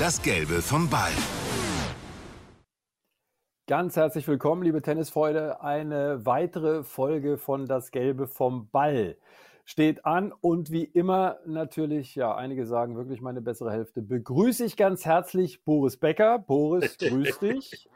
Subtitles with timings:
[0.00, 1.12] Das Gelbe vom Ball.
[3.66, 5.60] Ganz herzlich willkommen, liebe Tennisfreunde.
[5.60, 9.18] Eine weitere Folge von Das Gelbe vom Ball
[9.66, 14.78] steht an und wie immer natürlich, ja, einige sagen wirklich meine bessere Hälfte, begrüße ich
[14.78, 16.38] ganz herzlich Boris Becker.
[16.38, 17.86] Boris, grüß dich.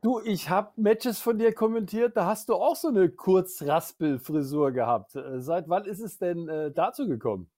[0.00, 5.16] Du, ich habe Matches von dir kommentiert, da hast du auch so eine Kurzraspel-Frisur gehabt.
[5.16, 7.50] Äh, seit wann ist es denn äh, dazu gekommen?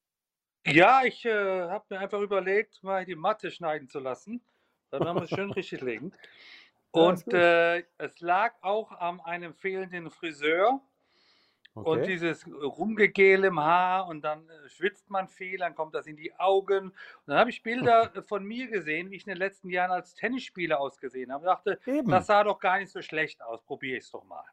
[0.66, 4.42] Ja, ich äh, habe mir einfach überlegt, mal die Matte schneiden zu lassen.
[4.90, 6.12] Dann werden wir es schön richtig legen.
[6.92, 10.80] Und äh, es lag auch an einem fehlenden Friseur.
[11.74, 11.88] Okay.
[11.88, 16.16] Und dieses Rumgegel im Haar und dann äh, schwitzt man viel, dann kommt das in
[16.16, 16.86] die Augen.
[16.88, 16.94] Und
[17.26, 20.80] dann habe ich Bilder von mir gesehen, wie ich in den letzten Jahren als Tennisspieler
[20.80, 21.44] ausgesehen habe.
[21.44, 22.10] Ich dachte, Eben.
[22.10, 24.44] das sah doch gar nicht so schlecht aus, probiere ich es doch mal.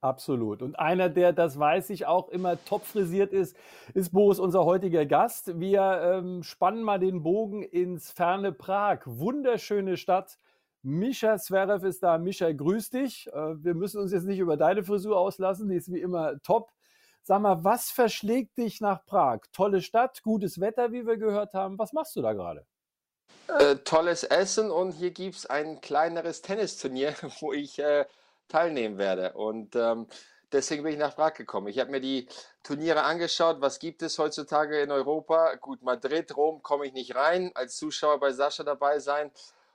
[0.00, 0.62] Absolut.
[0.62, 3.56] Und einer, der, das weiß ich, auch immer top frisiert ist,
[3.94, 5.58] ist Boris, unser heutiger Gast.
[5.58, 9.00] Wir ähm, spannen mal den Bogen ins ferne Prag.
[9.06, 10.38] Wunderschöne Stadt
[10.82, 12.18] Mischa Zverev ist da.
[12.18, 13.26] Mischa, grüß dich.
[13.28, 16.70] Äh, wir müssen uns jetzt nicht über deine Frisur auslassen, die ist wie immer top.
[17.22, 19.40] Sag mal, was verschlägt dich nach Prag?
[19.52, 21.78] Tolle Stadt, gutes Wetter, wie wir gehört haben.
[21.78, 22.64] Was machst du da gerade?
[23.48, 28.06] Äh, tolles Essen und hier gibt es ein kleineres Tennisturnier, wo ich äh,
[28.48, 29.32] teilnehmen werde.
[29.34, 30.06] Und ähm,
[30.52, 31.68] deswegen bin ich nach Prag gekommen.
[31.68, 32.28] Ich habe mir die
[32.62, 33.60] Turniere angeschaut.
[33.60, 35.54] Was gibt es heutzutage in Europa?
[35.56, 37.52] Gut, Madrid, Rom komme ich nicht rein.
[37.54, 39.30] Als Zuschauer bei Sascha dabei sein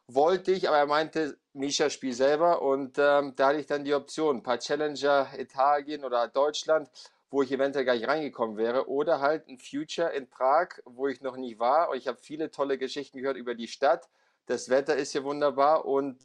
[0.07, 3.93] wollte ich, aber er meinte, Misha spiel selber und ähm, da hatte ich dann die
[3.93, 6.89] Option, ein paar Challenger Italien oder Deutschland,
[7.29, 11.21] wo ich eventuell gar nicht reingekommen wäre oder halt ein Future in Prag, wo ich
[11.21, 14.09] noch nie war und ich habe viele tolle Geschichten gehört über die Stadt.
[14.45, 16.19] Das Wetter ist hier wunderbar und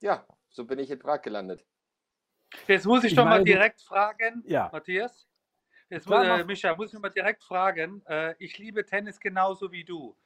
[0.00, 1.64] ja, so bin ich in Prag gelandet.
[2.66, 4.68] Jetzt muss ich, ich doch mal direkt fragen, ja.
[4.72, 5.28] Matthias.
[5.88, 8.02] Jetzt muss, äh, Micha, muss ich mal direkt fragen.
[8.06, 10.16] Äh, ich liebe Tennis genauso wie du.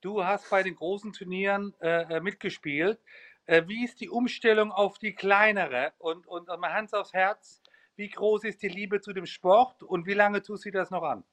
[0.00, 2.98] Du hast bei den großen Turnieren äh, äh, mitgespielt.
[3.46, 5.92] Äh, wie ist die Umstellung auf die kleinere?
[5.98, 7.62] Und, und mal Hans aufs Herz,
[7.96, 11.02] wie groß ist die Liebe zu dem Sport und wie lange tust du das noch
[11.02, 11.24] an?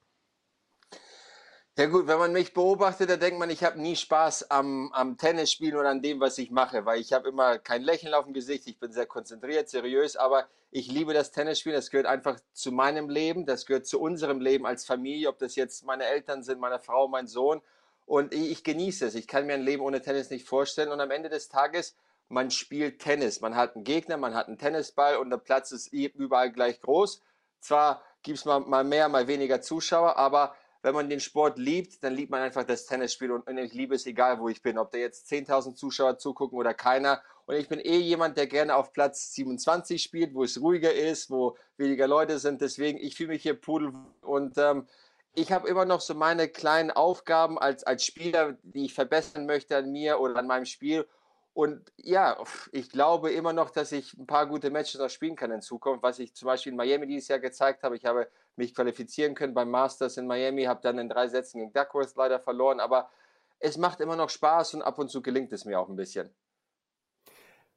[1.80, 5.16] Ja gut, wenn man mich beobachtet, dann denkt man, ich habe nie Spaß am, am
[5.16, 8.34] Tennisspielen oder an dem, was ich mache, weil ich habe immer kein Lächeln auf dem
[8.34, 12.74] Gesicht, ich bin sehr konzentriert, seriös, aber ich liebe das Tennisspielen, das gehört einfach zu
[12.74, 16.60] meinem Leben, das gehört zu unserem Leben als Familie, ob das jetzt meine Eltern sind,
[16.60, 17.62] meine Frau, mein Sohn
[18.06, 19.16] und ich genieße es.
[19.16, 20.92] Ich kann mir ein Leben ohne Tennis nicht vorstellen.
[20.92, 21.96] Und am Ende des Tages,
[22.28, 23.40] man spielt Tennis.
[23.40, 27.22] Man hat einen Gegner, man hat einen Tennisball und der Platz ist überall gleich groß.
[27.62, 32.04] Zwar gibt es mal, mal mehr, mal weniger Zuschauer, aber wenn man den Sport liebt,
[32.04, 34.92] dann liebt man einfach das Tennisspiel und ich liebe es egal, wo ich bin, ob
[34.92, 37.22] da jetzt 10.000 Zuschauer zugucken oder keiner.
[37.46, 41.30] Und ich bin eh jemand, der gerne auf Platz 27 spielt, wo es ruhiger ist,
[41.30, 42.62] wo weniger Leute sind.
[42.62, 44.88] Deswegen, ich fühle mich hier pudel und ähm,
[45.34, 49.78] ich habe immer noch so meine kleinen Aufgaben als, als Spieler, die ich verbessern möchte
[49.78, 51.08] an mir oder an meinem Spiel.
[51.54, 52.38] Und ja,
[52.72, 56.04] ich glaube immer noch, dass ich ein paar gute Matches noch spielen kann in Zukunft,
[56.04, 57.98] was ich zum Beispiel in Miami dieses Jahr gezeigt habe.
[57.98, 58.30] Ich habe
[58.60, 62.40] mich qualifizieren können beim Masters in Miami, habe dann in drei Sätzen gegen Duckworth leider
[62.40, 63.10] verloren, aber
[63.58, 66.30] es macht immer noch Spaß und ab und zu gelingt es mir auch ein bisschen.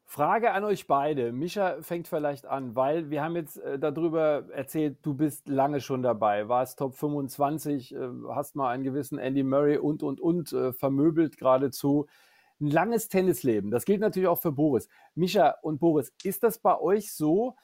[0.04, 1.32] Frage an euch beide.
[1.32, 6.02] Mischa fängt vielleicht an, weil wir haben jetzt äh, darüber erzählt, du bist lange schon
[6.02, 10.74] dabei, warst Top 25, äh, hast mal einen gewissen Andy Murray und, und, und äh,
[10.74, 12.08] vermöbelt geradezu.
[12.60, 13.70] Ein langes Tennisleben.
[13.70, 14.86] Das gilt natürlich auch für Boris.
[15.14, 17.56] Mischa und Boris, ist das bei euch so,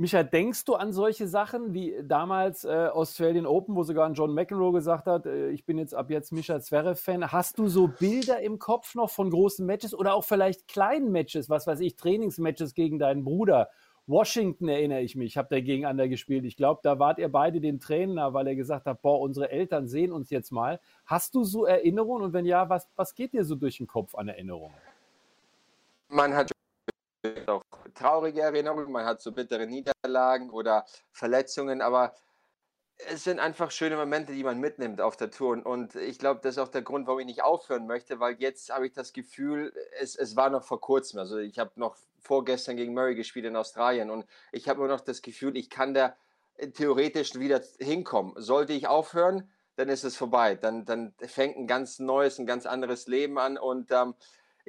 [0.00, 4.32] Micha, denkst du an solche Sachen wie damals äh, Australian Open, wo sogar ein John
[4.32, 7.32] McEnroe gesagt hat, äh, ich bin jetzt ab jetzt Micha Zverev-Fan.
[7.32, 11.50] Hast du so Bilder im Kopf noch von großen Matches oder auch vielleicht kleinen Matches,
[11.50, 13.70] was weiß ich, Trainingsmatches gegen deinen Bruder?
[14.06, 16.44] Washington erinnere ich mich, ich habe da gegeneinander gespielt.
[16.44, 19.88] Ich glaube, da wart ihr beide den Trainer, weil er gesagt hat, boah, unsere Eltern
[19.88, 20.78] sehen uns jetzt mal.
[21.06, 24.14] Hast du so Erinnerungen und wenn ja, was, was geht dir so durch den Kopf
[24.14, 24.76] an Erinnerungen?
[26.08, 26.52] Man hat
[27.48, 27.62] auch
[27.94, 32.14] traurige Erinnerungen, man hat so bittere Niederlagen oder Verletzungen, aber
[33.06, 35.64] es sind einfach schöne Momente, die man mitnimmt auf der Tour.
[35.64, 38.70] Und ich glaube, das ist auch der Grund, warum ich nicht aufhören möchte, weil jetzt
[38.70, 41.20] habe ich das Gefühl, es, es war noch vor kurzem.
[41.20, 45.00] Also ich habe noch vorgestern gegen Murray gespielt in Australien und ich habe nur noch
[45.00, 46.16] das Gefühl, ich kann da
[46.74, 48.34] theoretisch wieder hinkommen.
[48.36, 50.56] Sollte ich aufhören, dann ist es vorbei.
[50.56, 54.14] Dann, dann fängt ein ganz neues, ein ganz anderes Leben an und ähm,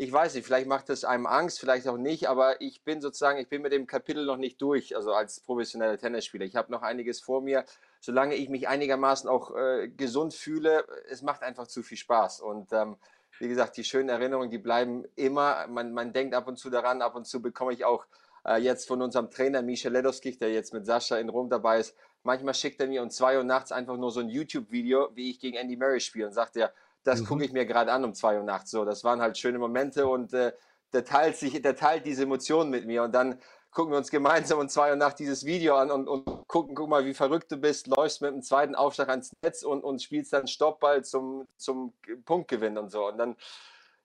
[0.01, 3.38] ich weiß nicht, vielleicht macht es einem Angst, vielleicht auch nicht, aber ich bin sozusagen,
[3.38, 6.46] ich bin mit dem Kapitel noch nicht durch, also als professioneller Tennisspieler.
[6.46, 7.66] Ich habe noch einiges vor mir.
[8.00, 12.40] Solange ich mich einigermaßen auch äh, gesund fühle, es macht einfach zu viel Spaß.
[12.40, 12.96] Und ähm,
[13.40, 15.68] wie gesagt, die schönen Erinnerungen, die bleiben immer.
[15.68, 18.06] Man, man denkt ab und zu daran, ab und zu bekomme ich auch
[18.46, 21.94] äh, jetzt von unserem Trainer Michel Ledowskich, der jetzt mit Sascha in Rom dabei ist,
[22.24, 25.42] manchmal schickt er mir um zwei Uhr nachts einfach nur so ein YouTube-Video, wie ich
[25.42, 26.74] gegen Andy Murray spiele und sagt er,
[27.04, 27.25] das mhm.
[27.25, 28.72] gucke ich mir gerade an um zwei Uhr nachts.
[28.72, 30.54] So, das waren halt schöne Momente und äh,
[30.94, 33.40] der teilt sich, der teilt diese Emotionen mit mir und dann
[33.72, 36.90] gucken wir uns gemeinsam um zwei Uhr nachts dieses Video an und, und gucken, guck
[36.90, 40.34] mal, wie verrückt du bist, läufst mit dem zweiten Aufschlag ans Netz und, und spielst
[40.34, 41.94] dann Stoppball zum, zum
[42.25, 43.07] Punktgewinn und so.
[43.07, 43.36] Und dann,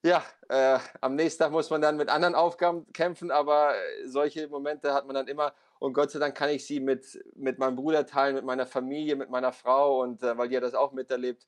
[0.03, 3.73] ja, äh, am nächsten Tag muss man dann mit anderen Aufgaben kämpfen, aber
[4.05, 5.53] solche Momente hat man dann immer.
[5.79, 9.15] Und Gott sei Dank kann ich sie mit, mit meinem Bruder teilen, mit meiner Familie,
[9.15, 11.47] mit meiner Frau und äh, weil die ja das auch miterlebt.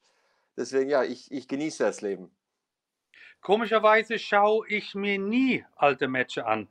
[0.57, 2.31] Deswegen, ja, ich, ich genieße das Leben.
[3.42, 6.68] Komischerweise schaue ich mir nie alte Matches an.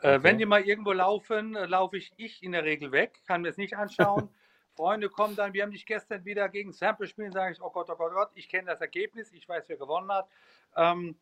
[0.00, 0.22] Äh, okay.
[0.22, 3.48] wenn die mal irgendwo laufen, äh, laufe ich, ich in der Regel weg, kann mir
[3.48, 4.28] es nicht anschauen.
[4.74, 7.90] Freunde kommen dann, wir haben dich gestern wieder gegen Sample spielen, sage ich, oh Gott,
[7.90, 10.28] oh Gott, oh Gott, ich kenne das Ergebnis, ich weiß, wer gewonnen hat.
[10.76, 11.16] Ähm,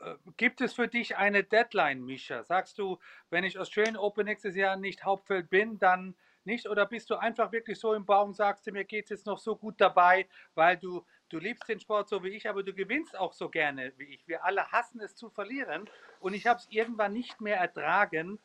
[0.00, 2.44] äh, gibt es für dich eine Deadline, Mischa?
[2.44, 2.98] Sagst du,
[3.30, 6.68] wenn ich Australian Open nächstes Jahr nicht Hauptfeld bin, dann nicht?
[6.68, 9.38] Oder bist du einfach wirklich so im Baum, sagst du, mir geht es jetzt noch
[9.38, 13.16] so gut dabei, weil du du liebst den Sport so wie ich, aber du gewinnst
[13.16, 14.26] auch so gerne wie ich.
[14.28, 15.88] Wir alle hassen es zu verlieren
[16.20, 18.38] und ich habe es irgendwann nicht mehr ertragen,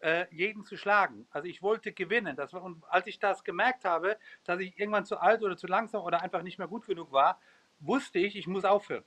[0.00, 1.26] äh, jeden zu schlagen.
[1.30, 2.36] Also ich wollte gewinnen.
[2.36, 5.66] Das war, und als ich das gemerkt habe, dass ich irgendwann zu alt oder zu
[5.66, 7.40] langsam oder einfach nicht mehr gut genug war,
[7.80, 9.04] wusste ich, ich muss aufhören.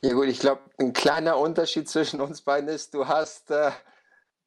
[0.00, 3.70] Ja gut, ich glaube, ein kleiner Unterschied zwischen uns beiden ist, du hast äh,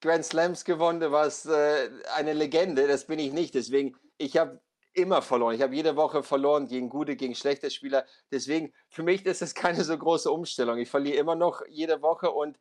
[0.01, 3.55] Grand Slams gewonnen, du warst äh, eine Legende, das bin ich nicht.
[3.55, 4.59] Deswegen, ich habe
[4.95, 5.55] immer verloren.
[5.55, 8.05] Ich habe jede Woche verloren gegen gute, gegen schlechte Spieler.
[8.31, 10.77] Deswegen, für mich ist es keine so große Umstellung.
[10.77, 12.57] Ich verliere immer noch jede Woche und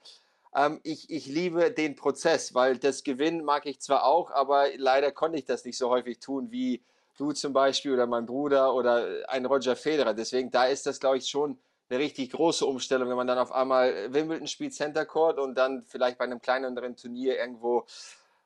[0.54, 5.12] ähm, ich, ich liebe den Prozess, weil das Gewinnen mag ich zwar auch, aber leider
[5.12, 6.82] konnte ich das nicht so häufig tun wie
[7.16, 10.14] du zum Beispiel oder mein Bruder oder ein Roger Federer.
[10.14, 11.58] Deswegen, da ist das, glaube ich, schon
[11.88, 15.82] eine richtig große Umstellung, wenn man dann auf einmal Wimbledon spielt, Center Court und dann
[15.82, 17.84] vielleicht bei einem kleineren Turnier irgendwo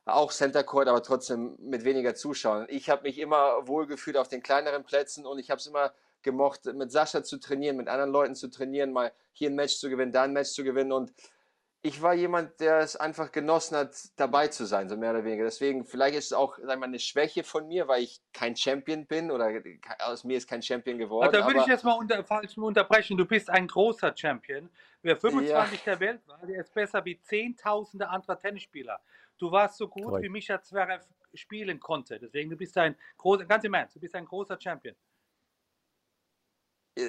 [0.08, 2.66] auch Center Court, aber trotzdem mit weniger Zuschauern.
[2.68, 6.64] Ich habe mich immer wohlgefühlt auf den kleineren Plätzen und ich habe es immer gemocht,
[6.66, 10.12] mit Sascha zu trainieren, mit anderen Leuten zu trainieren, mal hier ein Match zu gewinnen,
[10.12, 11.12] da ein Match zu gewinnen und
[11.80, 15.44] ich war jemand, der es einfach genossen hat, dabei zu sein, so mehr oder weniger.
[15.44, 19.06] Deswegen, vielleicht ist es auch wir, mal, eine Schwäche von mir, weil ich kein Champion
[19.06, 19.52] bin oder
[20.00, 21.28] aus mir ist kein Champion geworden.
[21.28, 23.16] Also, da würde ich jetzt mal unter, falsch unterbrechen.
[23.16, 24.68] Du bist ein großer Champion.
[25.02, 25.84] Wer 25 ja.
[25.84, 28.98] der Welt war, der ist besser wie Zehntausende anderer Tennisspieler.
[29.38, 30.24] Du warst so gut, Correct.
[30.24, 31.04] wie Mischa Zverev
[31.34, 32.18] spielen konnte.
[32.18, 34.94] Deswegen, du bist ein großer, ganz im Ernst, du bist ein großer Champion.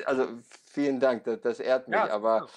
[0.06, 2.48] Also vielen Dank, das, das ehrt mich, ja, aber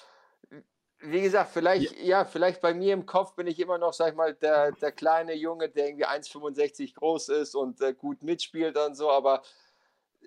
[0.99, 2.19] wie gesagt, vielleicht, ja.
[2.19, 2.25] ja.
[2.25, 5.33] vielleicht bei mir im Kopf bin ich immer noch, sag ich mal, der, der kleine
[5.33, 9.41] Junge, der irgendwie 1,65 groß ist und äh, gut mitspielt und so, aber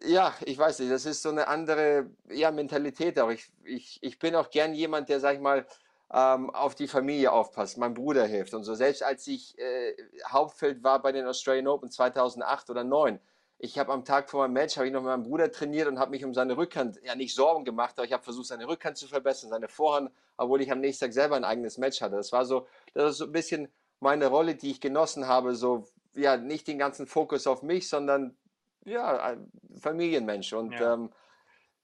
[0.04, 3.30] ja, ich weiß nicht, das ist so eine andere ja, Mentalität auch.
[3.30, 5.66] Ich, ich, ich bin auch gern jemand, der, sag ich mal,
[6.12, 8.74] ähm, auf die Familie aufpasst, mein Bruder hilft und so.
[8.74, 9.94] Selbst als ich äh,
[10.28, 13.20] Hauptfeld war bei den Australian Open 2008 oder 2009,
[13.58, 15.98] ich habe am Tag vor meinem Match, habe ich noch mit meinem Bruder trainiert und
[15.98, 18.98] habe mich um seine Rückhand, ja nicht Sorgen gemacht, aber ich habe versucht, seine Rückhand
[18.98, 22.16] zu verbessern, seine Vorhand, obwohl ich am nächsten Tag selber ein eigenes Match hatte.
[22.16, 23.68] Das war so, das ist so ein bisschen
[24.00, 28.36] meine Rolle, die ich genossen habe, so, ja, nicht den ganzen Fokus auf mich, sondern,
[28.84, 29.50] ja, ein
[29.80, 30.94] Familienmensch und, ja.
[30.94, 31.10] ähm,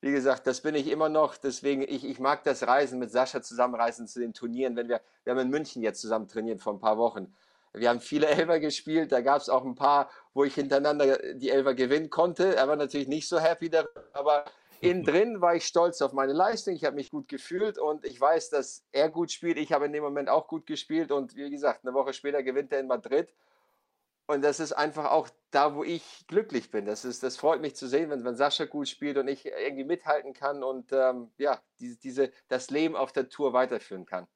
[0.02, 1.36] wie gesagt, das bin ich immer noch.
[1.36, 4.74] Deswegen, ich, ich mag das Reisen mit Sascha zusammenreisen zu den Turnieren.
[4.74, 7.32] Wenn wir, wir haben in München jetzt zusammen trainiert vor ein paar Wochen.
[7.72, 9.12] Wir haben viele Elfer gespielt.
[9.12, 12.56] Da gab es auch ein paar, wo ich hintereinander die Elfer gewinnen konnte.
[12.56, 14.44] Er war natürlich nicht so happy darüber, aber
[14.80, 16.74] innen drin war ich stolz auf meine Leistung.
[16.74, 19.56] Ich habe mich gut gefühlt und ich weiß, dass er gut spielt.
[19.56, 22.72] Ich habe in dem Moment auch gut gespielt und wie gesagt, eine Woche später gewinnt
[22.72, 23.32] er in Madrid.
[24.32, 26.86] Und das ist einfach auch da, wo ich glücklich bin.
[26.86, 29.84] Das, ist, das freut mich zu sehen, wenn, wenn Sascha gut spielt und ich irgendwie
[29.84, 34.26] mithalten kann und ähm, ja, diese, diese, das Leben auf der Tour weiterführen kann.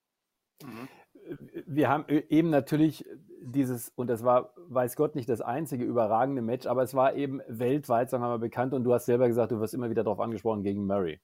[0.62, 0.88] Mhm.
[1.66, 3.04] Wir haben eben natürlich
[3.40, 7.40] dieses, und das war, weiß Gott, nicht das einzige überragende Match, aber es war eben
[7.48, 10.20] weltweit, sagen wir mal, bekannt und du hast selber gesagt, du wirst immer wieder darauf
[10.20, 11.20] angesprochen gegen Murray.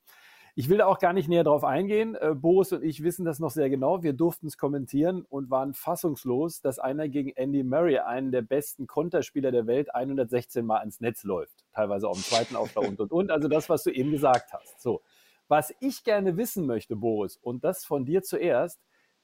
[0.55, 2.15] Ich will da auch gar nicht näher drauf eingehen.
[2.15, 4.03] Äh, Boris und ich wissen das noch sehr genau.
[4.03, 8.87] Wir durften es kommentieren und waren fassungslos, dass einer gegen Andy Murray, einen der besten
[8.87, 11.65] Konterspieler der Welt, 116 Mal ans Netz läuft.
[11.73, 13.31] Teilweise auch im zweiten Aufbau und und und.
[13.31, 14.79] Also das, was du eben gesagt hast.
[14.83, 15.01] So.
[15.49, 18.81] Was ich gerne wissen möchte, Boris, und das von dir zuerst,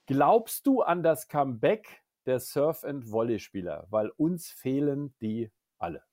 [0.07, 3.87] glaubst du an das Comeback der Surf-and-Volley-Spieler?
[3.91, 6.08] Weil uns fehlen die alle.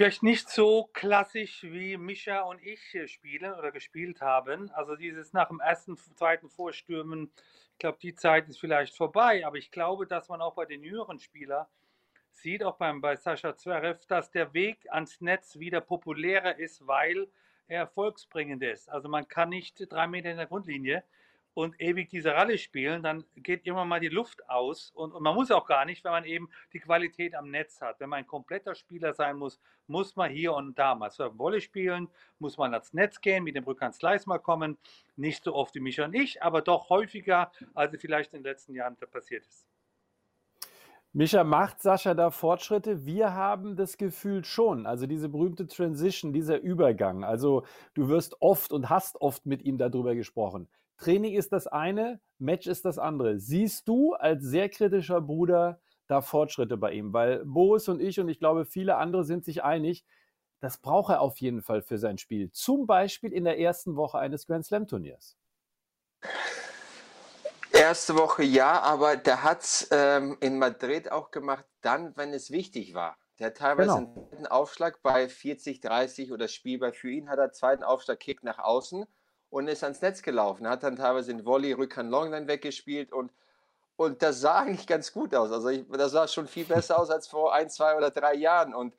[0.00, 4.70] Vielleicht nicht so klassisch wie Mischa und ich spielen oder gespielt haben.
[4.70, 7.30] Also dieses nach dem ersten, zweiten Vorstürmen,
[7.72, 10.82] ich glaube, die Zeit ist vielleicht vorbei, aber ich glaube, dass man auch bei den
[10.82, 11.66] jüngeren Spielern
[12.30, 17.28] sieht, auch beim, bei Sascha Zverev, dass der Weg ans Netz wieder populärer ist, weil
[17.66, 18.88] er erfolgsbringend ist.
[18.88, 21.04] Also man kann nicht drei Meter in der Grundlinie
[21.54, 24.90] und ewig diese Ralle spielen, dann geht immer mal die Luft aus.
[24.94, 28.00] Und, und, man muss auch gar nicht, wenn man eben die Qualität am Netz hat.
[28.00, 32.08] Wenn man ein kompletter Spieler sein muss, muss man hier und da mal Surfen spielen,
[32.38, 34.78] muss man ans Netz gehen, mit dem Rückhand-Slice mal kommen.
[35.16, 38.44] Nicht so oft wie Micha und ich, aber doch häufiger, als es vielleicht in den
[38.44, 39.66] letzten Jahren passiert ist.
[41.12, 43.04] Micha, macht Sascha da Fortschritte?
[43.04, 44.86] Wir haben das Gefühl schon.
[44.86, 47.24] Also diese berühmte Transition, dieser Übergang.
[47.24, 47.64] Also
[47.94, 50.68] du wirst oft und hast oft mit ihm darüber gesprochen.
[51.00, 53.38] Training ist das eine, Match ist das andere.
[53.38, 57.12] Siehst du als sehr kritischer Bruder da Fortschritte bei ihm?
[57.12, 60.04] Weil Boris und ich und ich glaube viele andere sind sich einig,
[60.60, 62.50] das braucht er auf jeden Fall für sein Spiel.
[62.52, 65.38] Zum Beispiel in der ersten Woche eines Grand Slam Turniers.
[67.72, 72.50] Erste Woche ja, aber der hat es ähm, in Madrid auch gemacht, dann, wenn es
[72.50, 73.16] wichtig war.
[73.38, 74.28] Der hat teilweise genau.
[74.36, 78.58] einen Aufschlag bei 40, 30 oder spielbar für ihn, hat er zweiten Aufschlag Kick nach
[78.58, 79.06] außen
[79.50, 80.68] und ist ans Netz gelaufen.
[80.68, 83.32] Hat dann teilweise den Volley Rückhand Longline weggespielt und,
[83.96, 85.50] und das sah eigentlich ganz gut aus.
[85.52, 88.74] Also ich, das sah schon viel besser aus als vor ein, zwei oder drei Jahren.
[88.74, 88.94] Und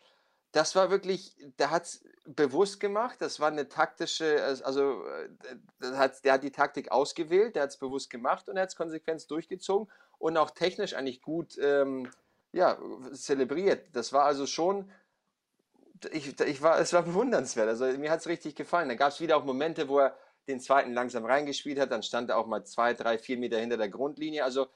[0.52, 3.18] das war wirklich, der hat es bewusst gemacht.
[3.20, 5.04] Das war eine taktische, also
[5.82, 8.76] hat, der hat die Taktik ausgewählt, der hat es bewusst gemacht und er hat es
[8.76, 9.90] konsequent durchgezogen
[10.20, 12.10] und auch technisch eigentlich gut ähm,
[12.52, 12.78] ja,
[13.14, 13.88] zelebriert.
[13.94, 14.92] Das war also schon,
[16.12, 17.70] ich, ich war, es war bewundernswert.
[17.70, 18.90] Also mir hat es richtig gefallen.
[18.90, 20.16] Da gab es wieder auch Momente, wo er
[20.48, 23.78] den zweiten langsam reingespielt hat, dann stand er auch mal zwei, drei, vier Meter hinter
[23.78, 24.44] der Grundlinie.
[24.44, 24.68] Also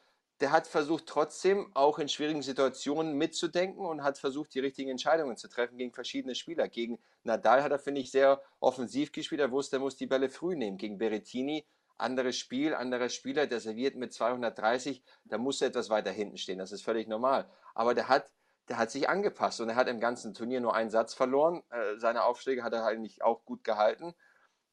[0.42, 5.38] der hat versucht trotzdem auch in schwierigen Situationen mitzudenken und hat versucht, die richtigen Entscheidungen
[5.38, 6.68] zu treffen gegen verschiedene Spieler.
[6.68, 9.42] Gegen Nadal hat er, finde ich, sehr offensiv gespielt.
[9.42, 10.78] Er wusste, er muss die Bälle früh nehmen.
[10.78, 11.66] Gegen Berettini,
[11.98, 16.60] anderes Spiel, anderer Spieler, der serviert mit 230, da muss er etwas weiter hinten stehen.
[16.60, 17.50] Das ist völlig normal.
[17.74, 18.30] Aber der hat,
[18.68, 21.64] der hat sich angepasst und er hat im ganzen Turnier nur einen Satz verloren.
[21.70, 24.14] Äh, seine Aufschläge hat er eigentlich auch gut gehalten.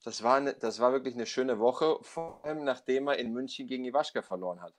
[0.02, 3.68] Das war, eine, das war wirklich eine schöne Woche, vor allem nachdem er in München
[3.68, 4.74] gegen Iwaschka verloren hat.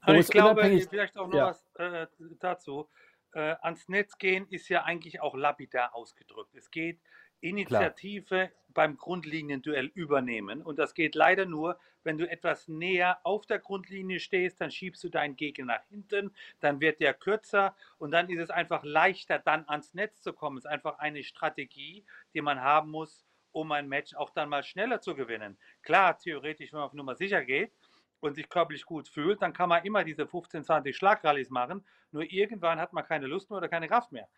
[0.00, 1.46] Also ich glaube, vielleicht auch noch ja.
[1.48, 2.06] was äh,
[2.38, 2.88] dazu.
[3.32, 6.54] Äh, ans Netz gehen ist ja eigentlich auch lapidar ausgedrückt.
[6.54, 7.00] Es geht
[7.40, 8.50] Initiative Klar.
[8.68, 10.62] beim grundlegenden Duell übernehmen.
[10.62, 15.02] Und das geht leider nur, wenn du etwas näher auf der Grundlinie stehst, dann schiebst
[15.04, 19.38] du deinen Gegner nach hinten, dann wird der kürzer und dann ist es einfach leichter,
[19.38, 20.58] dann ans Netz zu kommen.
[20.58, 22.04] Es ist einfach eine Strategie,
[22.34, 25.58] die man haben muss, um ein Match auch dann mal schneller zu gewinnen.
[25.82, 27.72] Klar, theoretisch, wenn man auf Nummer sicher geht
[28.20, 31.84] und sich körperlich gut fühlt, dann kann man immer diese 15, 20 Schlagrallies machen.
[32.12, 34.28] Nur irgendwann hat man keine Lust mehr oder keine Kraft mehr.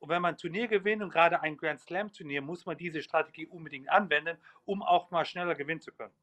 [0.00, 3.02] Und wenn man ein Turnier gewinnt und gerade ein Grand Slam Turnier, muss man diese
[3.02, 6.14] Strategie unbedingt anwenden, um auch mal schneller gewinnen zu können.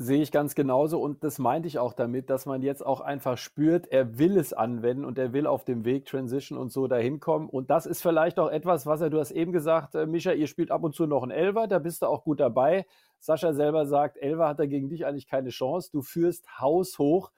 [0.00, 3.36] Sehe ich ganz genauso und das meinte ich auch damit, dass man jetzt auch einfach
[3.36, 7.18] spürt, er will es anwenden und er will auf dem Weg Transition und so dahin
[7.18, 7.48] kommen.
[7.48, 10.46] Und das ist vielleicht auch etwas, was er, du hast eben gesagt, äh, Micha, ihr
[10.46, 12.86] spielt ab und zu noch ein Elver, da bist du auch gut dabei.
[13.18, 15.90] Sascha selber sagt, Elver hat er gegen dich eigentlich keine Chance.
[15.90, 17.32] Du führst haushoch.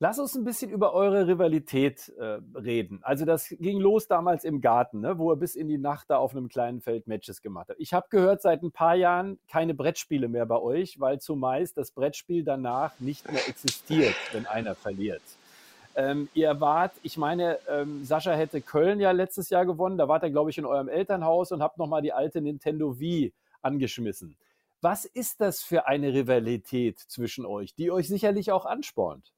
[0.00, 2.98] Lass uns ein bisschen über eure Rivalität äh, reden.
[3.02, 6.16] Also das ging los damals im Garten, ne, wo er bis in die Nacht da
[6.16, 7.76] auf einem kleinen Feld Matches gemacht hat.
[7.78, 11.92] Ich habe gehört, seit ein paar Jahren keine Brettspiele mehr bei euch, weil zumeist das
[11.92, 15.22] Brettspiel danach nicht mehr existiert, wenn einer verliert.
[15.94, 20.24] Ähm, ihr wart, ich meine, ähm, Sascha hätte Köln ja letztes Jahr gewonnen, da wart
[20.24, 23.32] ihr, glaube ich, in eurem Elternhaus und habt nochmal die alte Nintendo Wii
[23.62, 24.36] angeschmissen.
[24.80, 29.32] Was ist das für eine Rivalität zwischen euch, die euch sicherlich auch anspornt?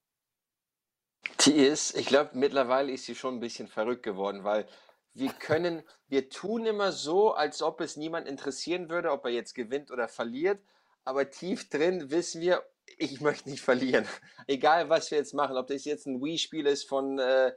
[1.45, 4.67] Die ist, ich glaube, mittlerweile ist sie schon ein bisschen verrückt geworden, weil
[5.15, 9.55] wir können, wir tun immer so, als ob es niemand interessieren würde, ob er jetzt
[9.55, 10.61] gewinnt oder verliert,
[11.05, 12.63] aber tief drin wissen wir,
[12.99, 14.07] ich möchte nicht verlieren.
[14.47, 17.53] Egal, was wir jetzt machen, ob das jetzt ein Wii-Spiel ist von äh,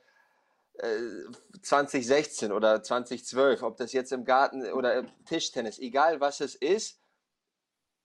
[0.76, 6.99] äh, 2016 oder 2012, ob das jetzt im Garten oder Tischtennis, egal was es ist,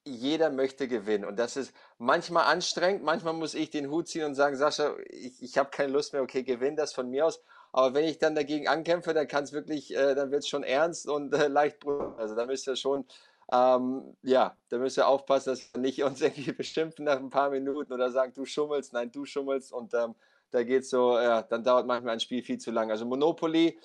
[0.04, 1.24] jeder möchte gewinnen.
[1.24, 3.02] Und das ist manchmal anstrengend.
[3.02, 6.22] Manchmal muss ich den Hut ziehen und sagen, Sascha, ich, ich habe keine Lust mehr,
[6.22, 7.40] okay, gewinn das von mir aus.
[7.72, 10.62] Aber wenn ich dann dagegen ankämpfe, dann kann es wirklich, äh, dann wird es schon
[10.62, 11.84] ernst und äh, leicht
[12.18, 13.04] Also da müsst ihr schon,
[13.52, 17.50] ähm, ja, da müsst ihr aufpassen, dass wir nicht uns irgendwie beschimpfen nach ein paar
[17.50, 19.72] Minuten oder sagen, du schummelst, nein, du schummelst.
[19.72, 20.14] Und ähm,
[20.50, 22.90] da geht so, ja, dann dauert manchmal ein Spiel viel zu lang.
[22.90, 23.78] Also Monopoly,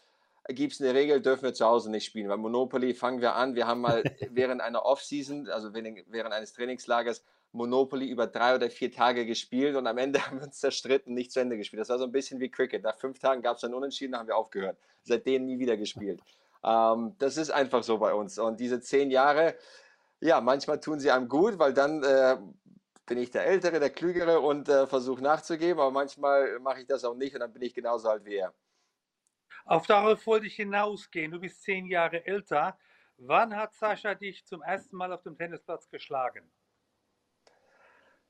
[0.53, 2.29] gibt es eine Regel, dürfen wir zu Hause nicht spielen.
[2.29, 3.55] Weil Monopoly fangen wir an.
[3.55, 8.91] Wir haben mal während einer Off-Season, also während eines Trainingslagers, Monopoly über drei oder vier
[8.91, 11.81] Tage gespielt und am Ende haben wir uns zerstritten, nicht zu Ende gespielt.
[11.81, 12.83] Das war so ein bisschen wie Cricket.
[12.83, 14.77] Nach fünf Tagen gab es dann Unentschieden, haben wir aufgehört.
[15.03, 16.21] Seitdem nie wieder gespielt.
[16.63, 18.37] Ähm, das ist einfach so bei uns.
[18.37, 19.55] Und diese zehn Jahre,
[20.21, 22.37] ja, manchmal tun sie einem gut, weil dann äh,
[23.05, 27.03] bin ich der Ältere, der Klügere und äh, versuche nachzugeben, aber manchmal mache ich das
[27.03, 28.53] auch nicht und dann bin ich genauso alt wie er.
[29.65, 31.31] Auf darauf wollte ich hinausgehen.
[31.31, 32.77] Du bist zehn Jahre älter.
[33.17, 36.49] wann hat Sascha dich zum ersten Mal auf dem Tennisplatz geschlagen?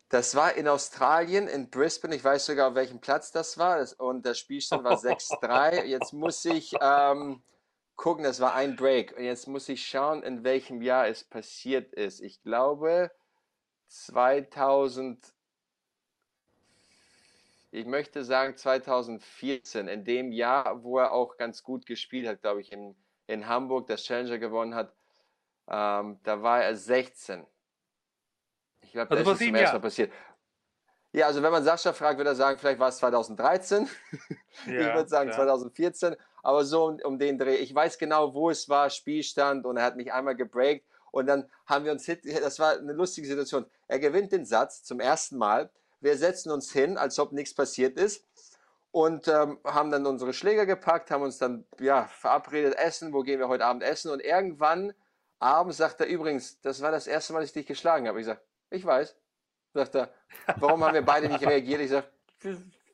[0.10, 2.16] Das war in Australien, in Brisbane.
[2.16, 3.86] Ich weiß sogar, auf welchem Platz das war.
[4.00, 5.84] Und der Spielstand war 6-3.
[5.86, 7.44] Jetzt muss ich ähm,
[8.00, 9.16] gucken, das war ein Break.
[9.16, 12.22] Und jetzt muss ich schauen, in welchem Jahr es passiert ist.
[12.22, 13.12] Ich glaube
[13.88, 15.34] 2000,
[17.72, 22.62] ich möchte sagen 2014, in dem Jahr, wo er auch ganz gut gespielt hat, glaube
[22.62, 22.96] ich, in,
[23.28, 24.94] in Hamburg, das Challenger gewonnen hat.
[25.68, 27.46] Ähm, da war er 16.
[28.82, 30.12] Ich glaube, also das ist zum ersten Mal passiert.
[31.12, 33.88] Ja, also wenn man Sascha fragt, würde er sagen, vielleicht war es 2013.
[34.66, 35.36] Ja, ich würde sagen ja.
[35.36, 36.16] 2014.
[36.44, 37.56] Aber so um, um, den Dreh.
[37.56, 41.50] Ich weiß genau, wo es war, Spielstand und er hat mich einmal gebreakt und dann
[41.66, 43.66] haben wir uns, das war eine lustige Situation.
[43.88, 45.70] Er gewinnt den Satz zum ersten Mal.
[46.02, 48.26] Wir setzen uns hin, als ob nichts passiert ist
[48.92, 53.40] und ähm, haben dann unsere Schläger gepackt, haben uns dann ja, verabredet, essen, wo gehen
[53.40, 54.94] wir heute Abend essen und irgendwann
[55.40, 58.20] abends sagt er übrigens, das war das erste Mal, dass ich dich geschlagen habe.
[58.20, 59.16] Ich sage, ich weiß.
[59.74, 60.10] Sagt er,
[60.58, 61.82] warum haben wir beide nicht reagiert?
[61.82, 62.08] Ich sage,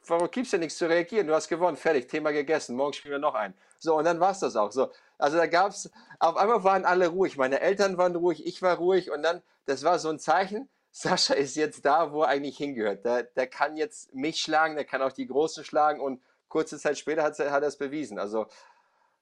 [0.05, 1.27] warum gibt es ja nichts zu reagieren?
[1.27, 3.53] Du hast gewonnen, fertig, Thema gegessen, morgen spielen wir noch ein.
[3.79, 4.71] So, und dann war es das auch.
[4.71, 7.38] So, also da gab es, auf einmal waren alle ruhig.
[7.38, 11.33] Meine Eltern waren ruhig, ich war ruhig und dann, das war so ein Zeichen, Sascha
[11.33, 13.03] ist jetzt da, wo er eigentlich hingehört.
[13.03, 16.97] Der, der kann jetzt mich schlagen, der kann auch die Großen schlagen und kurze Zeit
[16.97, 18.17] später hat, hat er es bewiesen.
[18.17, 18.47] Also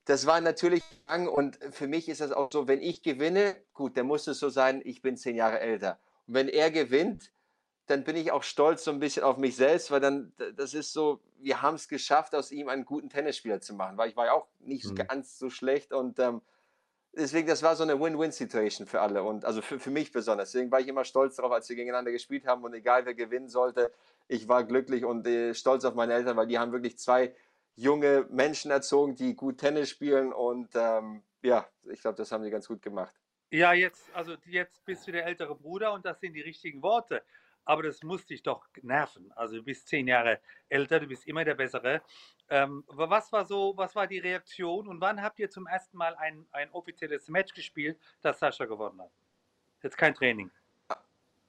[0.05, 3.97] das war natürlich lang und für mich ist das auch so, wenn ich gewinne, gut,
[3.97, 5.97] dann muss es so sein, ich bin zehn Jahre älter.
[6.27, 7.31] Und wenn er gewinnt,
[7.87, 10.93] dann bin ich auch stolz so ein bisschen auf mich selbst, weil dann, das ist
[10.93, 14.27] so, wir haben es geschafft, aus ihm einen guten Tennisspieler zu machen, weil ich war
[14.27, 15.07] ja auch nicht mhm.
[15.07, 16.43] ganz so schlecht und ähm,
[17.15, 20.51] deswegen, das war so eine Win-Win-Situation für alle und also für, für mich besonders.
[20.51, 23.49] Deswegen war ich immer stolz darauf, als wir gegeneinander gespielt haben und egal wer gewinnen
[23.49, 23.91] sollte,
[24.27, 27.35] ich war glücklich und äh, stolz auf meine Eltern, weil die haben wirklich zwei
[27.75, 32.49] junge Menschen erzogen, die gut Tennis spielen und ähm, ja, ich glaube, das haben sie
[32.49, 33.13] ganz gut gemacht.
[33.51, 37.21] Ja, jetzt, also jetzt bist du der ältere Bruder und das sind die richtigen Worte.
[37.65, 39.31] Aber das muss dich doch nerven.
[39.33, 40.39] Also du bist zehn Jahre
[40.69, 42.01] älter, du bist immer der Bessere.
[42.49, 46.15] Ähm, was war so, was war die Reaktion und wann habt ihr zum ersten Mal
[46.15, 49.11] ein, ein offizielles Match gespielt, das Sascha gewonnen hat?
[49.81, 50.51] Jetzt kein Training.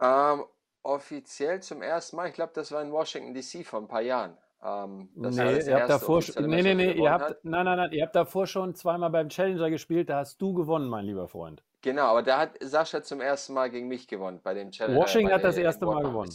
[0.00, 0.44] Ähm,
[0.82, 4.36] offiziell zum ersten Mal, ich glaube, das war in Washington DC vor ein paar Jahren.
[4.62, 8.02] Ähm, nee, ihr habt davor schon, nee, nee, nee, ihr habt, nein, nein, nein, ihr
[8.02, 11.62] habt davor schon zweimal beim Challenger gespielt, da hast du gewonnen, mein lieber Freund.
[11.84, 15.00] Genau, aber da hat Sascha zum ersten Mal gegen mich gewonnen bei dem Challenger.
[15.02, 16.32] Washington hat das erste Mal gewonnen.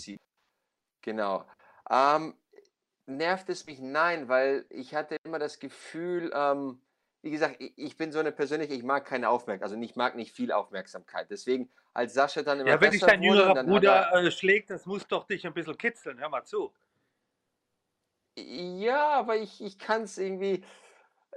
[1.02, 1.44] Genau.
[1.90, 2.36] Ähm,
[3.08, 3.80] nervt es mich?
[3.80, 6.80] Nein, weil ich hatte immer das Gefühl, ähm,
[7.24, 10.36] wie gesagt, ich bin so eine Persönlichkeit, ich mag keine Aufmerksamkeit, also ich mag nicht
[10.36, 11.32] viel Aufmerksamkeit.
[11.32, 14.86] Deswegen, als Sascha dann immer Ja, wenn dich dein jüngerer Bruder er, äh, schlägt, das
[14.86, 16.72] muss doch dich ein bisschen kitzeln, hör mal zu.
[18.38, 20.64] Ja, aber ich, ich kann es irgendwie.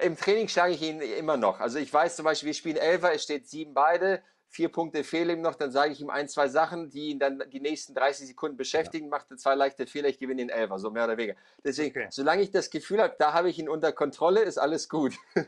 [0.01, 1.61] Im Training schlage ich ihn immer noch.
[1.61, 5.39] Also ich weiß zum Beispiel, wir spielen Elfer, es steht sieben beide, vier Punkte fehlen
[5.39, 8.29] ihm noch, dann sage ich ihm ein, zwei Sachen, die ihn dann die nächsten 30
[8.29, 9.11] Sekunden beschäftigen, ja.
[9.11, 11.39] macht er zwei leichte Fehler, ich gewinne den Elfer, so mehr oder weniger.
[11.65, 12.09] Deswegen, okay.
[12.11, 15.15] solange ich das Gefühl habe, da habe ich ihn unter Kontrolle, ist alles gut.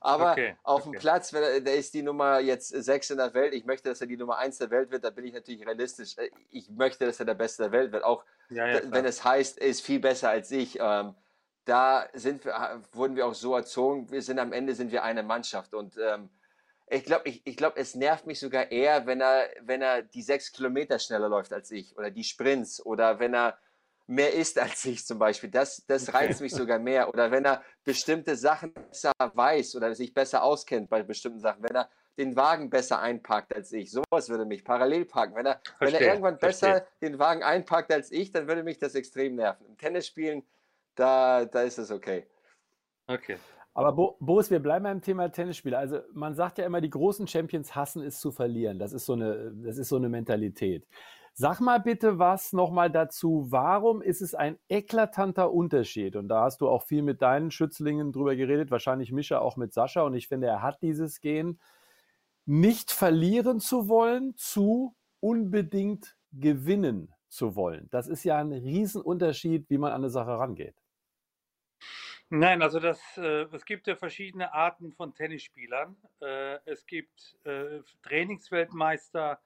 [0.00, 0.56] Aber okay.
[0.62, 0.90] auf okay.
[0.92, 3.88] dem Platz, wenn er, der ist die Nummer jetzt sechs in der Welt, ich möchte,
[3.88, 6.14] dass er die Nummer eins der Welt wird, da bin ich natürlich realistisch.
[6.50, 9.58] Ich möchte, dass er der Beste der Welt wird, auch ja, ja, wenn es heißt,
[9.58, 10.78] er ist viel besser als ich.
[10.80, 11.14] Ähm,
[11.66, 15.22] da sind wir, wurden wir auch so erzogen, wir sind am Ende sind wir eine
[15.22, 16.30] Mannschaft und ähm,
[16.88, 20.22] ich glaube, ich, ich glaub, es nervt mich sogar eher, wenn er, wenn er die
[20.22, 23.58] sechs Kilometer schneller läuft als ich oder die Sprints oder wenn er
[24.06, 25.50] mehr isst als ich zum Beispiel.
[25.50, 27.08] Das, das reizt mich sogar mehr.
[27.08, 31.64] Oder wenn er bestimmte Sachen besser weiß oder sich besser auskennt bei bestimmten Sachen.
[31.64, 33.90] Wenn er den Wagen besser einpackt als ich.
[33.90, 35.34] Sowas würde mich parallel parken.
[35.34, 36.88] Wenn er, verstehe, wenn er irgendwann besser verstehe.
[37.02, 39.66] den Wagen einpackt als ich, dann würde mich das extrem nerven.
[39.66, 40.42] Im Tennisspielen,
[40.96, 42.26] da, da ist es okay.
[43.06, 43.36] Okay.
[43.74, 45.74] Aber Bo Boris, wir bleiben beim Thema Tennisspiel.
[45.74, 48.78] Also man sagt ja immer, die großen Champions hassen es zu verlieren.
[48.78, 50.86] Das ist so eine, das ist so eine Mentalität.
[51.34, 53.46] Sag mal bitte was nochmal dazu.
[53.50, 56.16] Warum ist es ein eklatanter Unterschied?
[56.16, 59.74] Und da hast du auch viel mit deinen Schützlingen drüber geredet, wahrscheinlich Mischa auch mit
[59.74, 60.00] Sascha.
[60.00, 61.60] Und ich finde, er hat dieses Gen
[62.46, 67.88] nicht verlieren zu wollen, zu unbedingt gewinnen zu wollen.
[67.90, 70.76] Das ist ja ein Riesenunterschied, wie man an eine Sache rangeht.
[72.28, 75.96] Nein, also das, äh, es gibt ja verschiedene Arten von Tennisspielern.
[76.20, 79.40] Äh, es gibt äh, Trainingsweltmeister,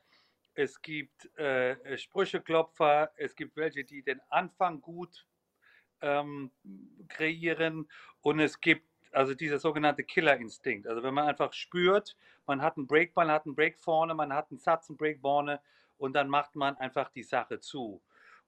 [0.54, 5.26] es gibt äh, Sprücheklopfer, es gibt welche, die den Anfang gut
[6.00, 6.50] ähm,
[7.08, 7.86] kreieren
[8.22, 10.86] und es gibt also dieser sogenannte Killerinstinkt.
[10.86, 12.16] Also wenn man einfach spürt,
[12.46, 15.20] man hat einen Break, man hat einen Break vorne, man hat einen Satz, einen Break
[15.20, 15.60] vorne
[15.98, 18.00] und dann macht man einfach die Sache zu.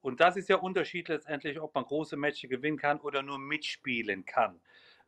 [0.02, 4.26] Und das ist ja Unterschied letztendlich, ob man große Matches gewinnen kann oder nur mitspielen
[4.26, 4.60] kann.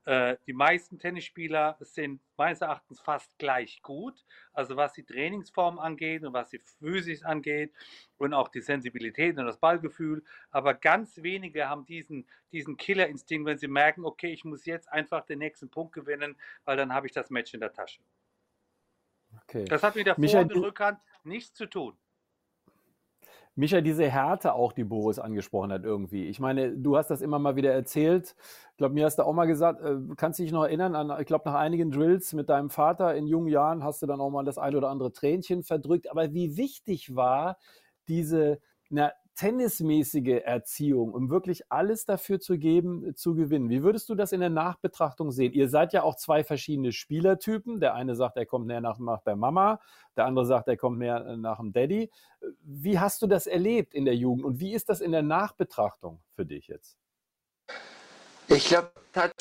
[0.06, 6.24] Äh, die meisten Tennisspieler sind meines Erachtens fast gleich gut, also was die Trainingsform angeht
[6.24, 7.72] und was die Physis angeht
[8.18, 10.22] und auch die Sensibilität und das Ballgefühl.
[10.50, 15.24] Aber ganz wenige haben diesen, diesen Killerinstinkt, wenn sie merken, okay, ich muss jetzt einfach
[15.24, 18.02] den nächsten Punkt gewinnen, weil dann habe ich das Match in der Tasche.
[19.42, 19.64] Okay.
[19.64, 21.96] Das hat mit der Vor- und Rückhand nichts zu tun.
[23.56, 26.24] Micha, diese Härte auch, die Boris angesprochen hat irgendwie.
[26.26, 28.34] Ich meine, du hast das immer mal wieder erzählt.
[28.72, 31.26] Ich glaube, mir hast du auch mal gesagt, äh, kannst dich noch erinnern an, ich
[31.26, 34.44] glaube, nach einigen Drills mit deinem Vater in jungen Jahren hast du dann auch mal
[34.44, 36.10] das ein oder andere Tränchen verdrückt.
[36.10, 37.58] Aber wie wichtig war
[38.08, 38.58] diese,
[38.90, 43.68] na, tennismäßige Erziehung, um wirklich alles dafür zu geben, zu gewinnen.
[43.68, 45.52] Wie würdest du das in der Nachbetrachtung sehen?
[45.52, 47.80] Ihr seid ja auch zwei verschiedene Spielertypen.
[47.80, 49.80] Der eine sagt, er kommt näher nach, nach der Mama,
[50.16, 52.10] der andere sagt, er kommt mehr äh, nach dem Daddy.
[52.60, 56.20] Wie hast du das erlebt in der Jugend und wie ist das in der Nachbetrachtung
[56.34, 56.96] für dich jetzt?
[58.48, 59.32] Ich glaube, das,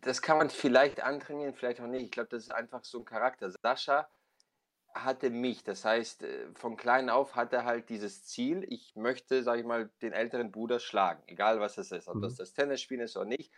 [0.00, 2.04] das kann man vielleicht antrainieren, vielleicht auch nicht.
[2.04, 3.50] Ich glaube, das ist einfach so ein Charakter.
[3.62, 4.08] Sascha
[5.04, 5.64] hatte mich.
[5.64, 9.66] Das heißt, äh, von klein auf hatte er halt dieses Ziel, ich möchte, sage ich
[9.66, 12.22] mal, den älteren Bruder schlagen, egal was es ist, ob mhm.
[12.22, 13.52] das das Tennisspielen ist oder nicht.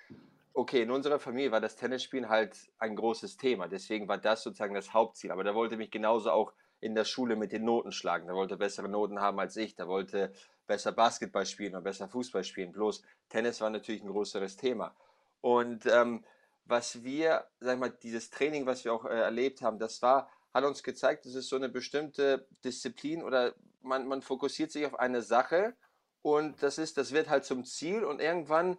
[0.53, 4.75] Okay, in unserer Familie war das Tennisspielen halt ein großes Thema, deswegen war das sozusagen
[4.75, 5.31] das Hauptziel.
[5.31, 8.27] Aber der wollte mich genauso auch in der Schule mit den Noten schlagen.
[8.27, 10.33] Der wollte bessere Noten haben als ich, der wollte
[10.67, 12.73] besser Basketball spielen oder besser Fußball spielen.
[12.73, 14.95] Bloß Tennis war natürlich ein größeres Thema.
[15.41, 16.25] Und ähm,
[16.65, 20.31] was wir, sag ich mal, dieses Training, was wir auch äh, erlebt haben, das war
[20.53, 24.99] hat uns gezeigt, das ist so eine bestimmte Disziplin oder man, man fokussiert sich auf
[24.99, 25.75] eine Sache
[26.23, 28.79] und das ist, das wird halt zum Ziel und irgendwann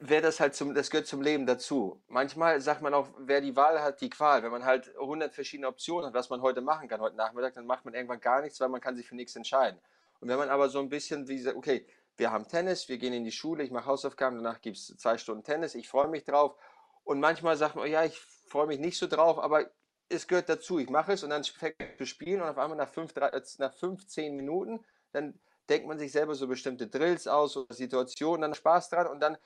[0.00, 2.02] wäre das halt zum, das gehört zum Leben dazu.
[2.08, 4.42] Manchmal sagt man auch, wer die Wahl hat, die Qual.
[4.42, 7.66] Wenn man halt 100 verschiedene Optionen hat, was man heute machen kann, heute Nachmittag, dann
[7.66, 9.78] macht man irgendwann gar nichts, weil man kann sich für nichts entscheiden.
[10.20, 13.12] Und wenn man aber so ein bisschen wie sagt, okay, wir haben Tennis, wir gehen
[13.12, 16.24] in die Schule, ich mache Hausaufgaben, danach gibt es zwei Stunden Tennis, ich freue mich
[16.24, 16.56] drauf.
[17.04, 19.70] Und manchmal sagt man, ja, ich freue mich nicht so drauf, aber
[20.08, 20.78] es gehört dazu.
[20.78, 23.74] Ich mache es und dann fängt zu spielen und auf einmal nach, fünf, drei, nach
[23.74, 25.38] 15 Minuten, dann
[25.68, 29.38] denkt man sich selber so bestimmte Drills aus oder Situationen, dann Spaß dran und dann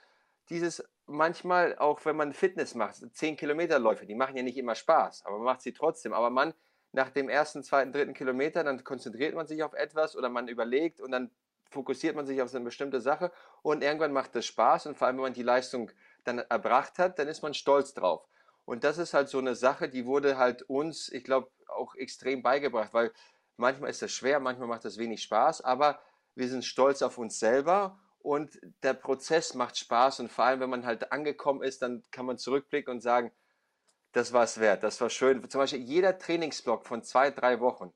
[0.51, 5.25] dieses manchmal, auch wenn man Fitness macht, 10 Kilometerläufe, die machen ja nicht immer Spaß,
[5.25, 6.12] aber man macht sie trotzdem.
[6.12, 6.55] Aber man
[6.92, 11.01] nach dem ersten, zweiten, dritten Kilometer, dann konzentriert man sich auf etwas oder man überlegt
[11.01, 11.31] und dann
[11.71, 13.31] fokussiert man sich auf eine bestimmte Sache
[13.62, 15.90] und irgendwann macht es Spaß und vor allem, wenn man die Leistung
[16.25, 18.27] dann erbracht hat, dann ist man stolz drauf.
[18.69, 22.43] Und das ist halt so eine Sache, die wurde halt uns, ich glaube, auch extrem
[22.43, 23.13] beigebracht, weil
[23.57, 25.99] manchmal ist das schwer, manchmal macht das wenig Spaß, aber
[26.35, 30.69] wir sind stolz auf uns selber und der Prozess macht Spaß und vor allem, wenn
[30.69, 33.33] man halt angekommen ist, dann kann man zurückblicken und sagen,
[34.13, 35.49] das war es wert, das war schön.
[35.49, 37.95] Zum Beispiel jeder Trainingsblock von zwei, drei Wochen,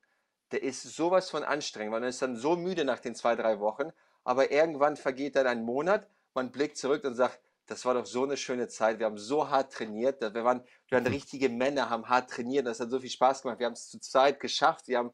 [0.53, 3.91] der ist sowas von anstrengend, man ist dann so müde nach den zwei, drei Wochen,
[4.23, 8.23] aber irgendwann vergeht dann ein Monat, man blickt zurück und sagt, das war doch so
[8.23, 8.99] eine schöne Zeit.
[8.99, 10.21] Wir haben so hart trainiert.
[10.21, 12.67] Wir waren, wir waren richtige Männer, haben hart trainiert.
[12.67, 13.59] Das hat so viel Spaß gemacht.
[13.59, 14.87] Wir haben es zu zweit geschafft.
[14.87, 15.11] Wir haben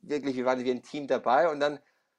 [0.00, 1.48] wirklich, wir waren wie ein Team dabei.
[1.48, 1.78] Und dann,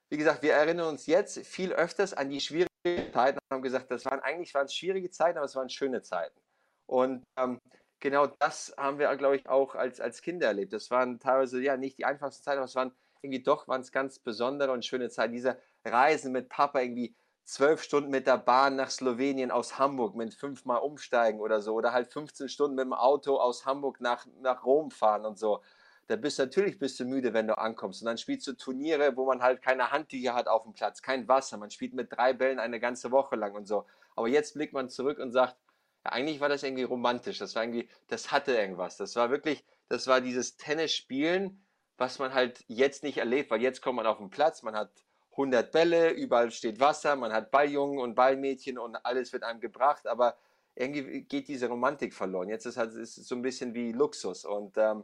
[0.10, 2.70] wie gesagt, wir erinnern uns jetzt viel öfters an die schwierigen
[3.14, 6.02] Zeiten und haben gesagt, das waren eigentlich waren es schwierige Zeiten, aber es waren schöne
[6.02, 6.40] Zeiten.
[6.86, 7.60] Und ähm,
[8.00, 10.74] genau das haben wir, glaube ich, auch als, als Kinder erlebt.
[10.74, 13.92] Das waren teilweise ja nicht die einfachsten Zeiten, aber es waren irgendwie doch waren es
[13.92, 15.34] ganz besondere und schöne Zeiten.
[15.34, 17.16] Diese Reisen mit Papa irgendwie
[17.46, 21.92] zwölf Stunden mit der Bahn nach Slowenien aus Hamburg mit fünfmal umsteigen oder so oder
[21.92, 25.62] halt 15 Stunden mit dem Auto aus Hamburg nach, nach Rom fahren und so.
[26.08, 28.02] Da bist du natürlich bist du müde, wenn du ankommst.
[28.02, 31.28] Und dann spielst du Turniere, wo man halt keine Handtücher hat auf dem Platz, kein
[31.28, 31.58] Wasser.
[31.58, 33.86] Man spielt mit drei Bällen eine ganze Woche lang und so.
[34.16, 35.56] Aber jetzt blickt man zurück und sagt,
[36.04, 37.40] ja, eigentlich war das irgendwie romantisch.
[37.40, 38.98] Das war irgendwie, das hatte irgendwas.
[38.98, 41.64] Das war wirklich, das war dieses Tennisspielen,
[41.98, 44.92] was man halt jetzt nicht erlebt, weil jetzt kommt man auf den Platz, man hat
[45.34, 50.08] 100 Bälle, überall steht Wasser, man hat Balljungen und Ballmädchen und alles wird einem gebracht,
[50.08, 50.38] aber
[50.76, 52.50] irgendwie geht diese Romantik verloren.
[52.50, 55.04] Jetzt ist halt so ein bisschen wie Luxus und ähm,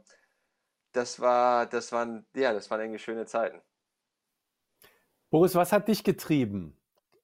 [0.92, 3.60] das war, das waren, ja, das waren irgendwie schöne Zeiten.
[5.30, 6.79] Boris, was hat dich getrieben?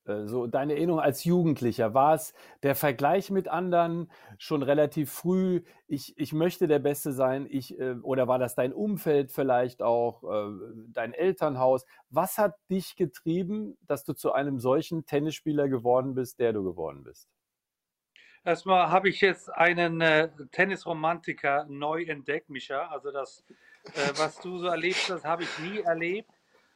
[0.06, 5.62] Äh, so deine Erinnerung als Jugendlicher, war es der Vergleich mit anderen schon relativ früh,
[5.88, 10.24] ich, ich möchte der Beste sein, ich, äh, oder war das dein Umfeld vielleicht auch,
[10.24, 10.52] äh,
[10.88, 11.86] dein Elternhaus?
[12.10, 17.02] Was hat dich getrieben, dass du zu einem solchen Tennisspieler geworden bist, der du geworden
[17.02, 17.28] bist?
[18.44, 22.86] Erstmal habe ich jetzt einen äh, Tennisromantiker neu entdeckt, Micha.
[22.86, 23.44] Also das,
[23.86, 26.30] äh, was du so erlebst, das habe ich nie erlebt,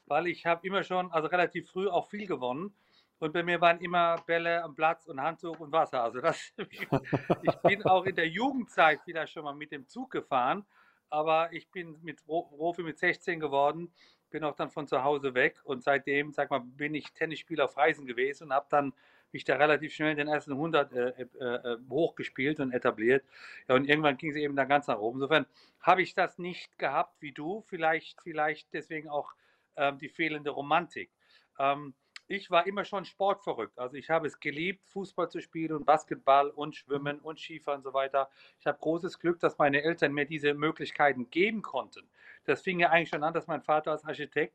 [0.07, 2.75] weil ich habe immer schon, also relativ früh auch viel gewonnen.
[3.21, 6.03] Und bei mir waren immer Bälle am Platz und Handtuch und Wasser.
[6.03, 6.53] Also das,
[7.43, 10.65] ich bin auch in der Jugendzeit wieder schon mal mit dem Zug gefahren,
[11.11, 13.93] aber ich bin mit Profi mit 16 geworden,
[14.31, 17.77] bin auch dann von zu Hause weg und seitdem, sag mal, bin ich Tennisspieler auf
[17.77, 18.95] Reisen gewesen und habe dann
[19.33, 23.25] mich da relativ schnell in den ersten 100 äh, äh, äh, hochgespielt und etabliert.
[23.69, 25.19] Ja, und irgendwann ging es eben dann ganz nach oben.
[25.19, 25.47] Insofern
[25.81, 29.35] habe ich das nicht gehabt wie du, vielleicht, vielleicht deswegen auch
[29.77, 31.11] ähm, die fehlende Romantik.
[31.59, 31.95] Ähm,
[32.31, 33.77] ich war immer schon sportverrückt.
[33.77, 37.83] Also ich habe es geliebt, Fußball zu spielen und Basketball und Schwimmen und Skifahren und
[37.83, 38.31] so weiter.
[38.61, 42.09] Ich habe großes Glück, dass meine Eltern mir diese Möglichkeiten geben konnten.
[42.45, 44.55] Das fing ja eigentlich schon an, dass mein Vater als Architekt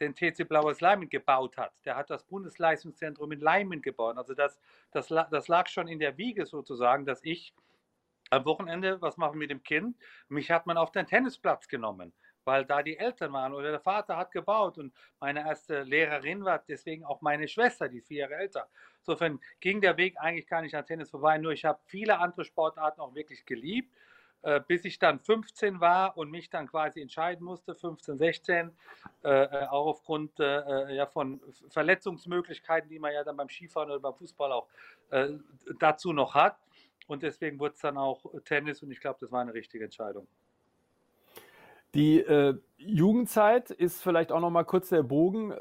[0.00, 1.72] den TC Blaues Leimen gebaut hat.
[1.84, 4.16] Der hat das Bundesleistungszentrum in Leimen gebaut.
[4.16, 4.58] Also das,
[4.90, 7.54] das, das lag schon in der Wiege sozusagen, dass ich
[8.30, 9.96] am Wochenende, was machen wir mit dem Kind?
[10.28, 12.12] Mich hat man auf den Tennisplatz genommen
[12.44, 16.62] weil da die Eltern waren oder der Vater hat gebaut und meine erste Lehrerin war
[16.66, 18.68] deswegen auch meine Schwester, die ist vier Jahre älter.
[18.98, 22.44] Insofern ging der Weg eigentlich gar nicht an Tennis vorbei, nur ich habe viele andere
[22.44, 23.92] Sportarten auch wirklich geliebt,
[24.42, 28.72] äh, bis ich dann 15 war und mich dann quasi entscheiden musste, 15, 16,
[29.22, 30.32] äh, äh, auch aufgrund
[31.12, 34.68] von Verletzungsmöglichkeiten, die man ja dann beim Skifahren oder beim Fußball auch
[35.78, 36.56] dazu noch hat.
[37.06, 40.26] Und deswegen wurde es dann auch Tennis und ich glaube, das war eine richtige Entscheidung.
[41.94, 45.52] Die äh, Jugendzeit ist vielleicht auch noch mal kurz der Bogen.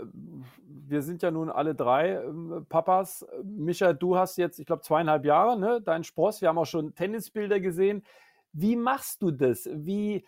[0.63, 2.31] Wir sind ja nun alle drei äh,
[2.69, 3.25] Papas.
[3.43, 6.41] Micha, du hast jetzt, ich glaube, zweieinhalb Jahre, ne, dein Spross.
[6.41, 8.03] Wir haben auch schon Tennisbilder gesehen.
[8.53, 9.69] Wie machst du das?
[9.73, 10.25] Wie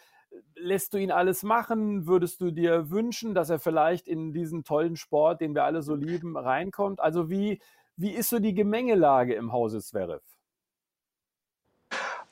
[0.55, 2.07] lässt du ihn alles machen?
[2.07, 5.95] Würdest du dir wünschen, dass er vielleicht in diesen tollen Sport, den wir alle so
[5.95, 6.99] lieben, reinkommt?
[6.99, 7.61] Also wie,
[7.95, 10.21] wie ist so die Gemengelage im Hause Zverev?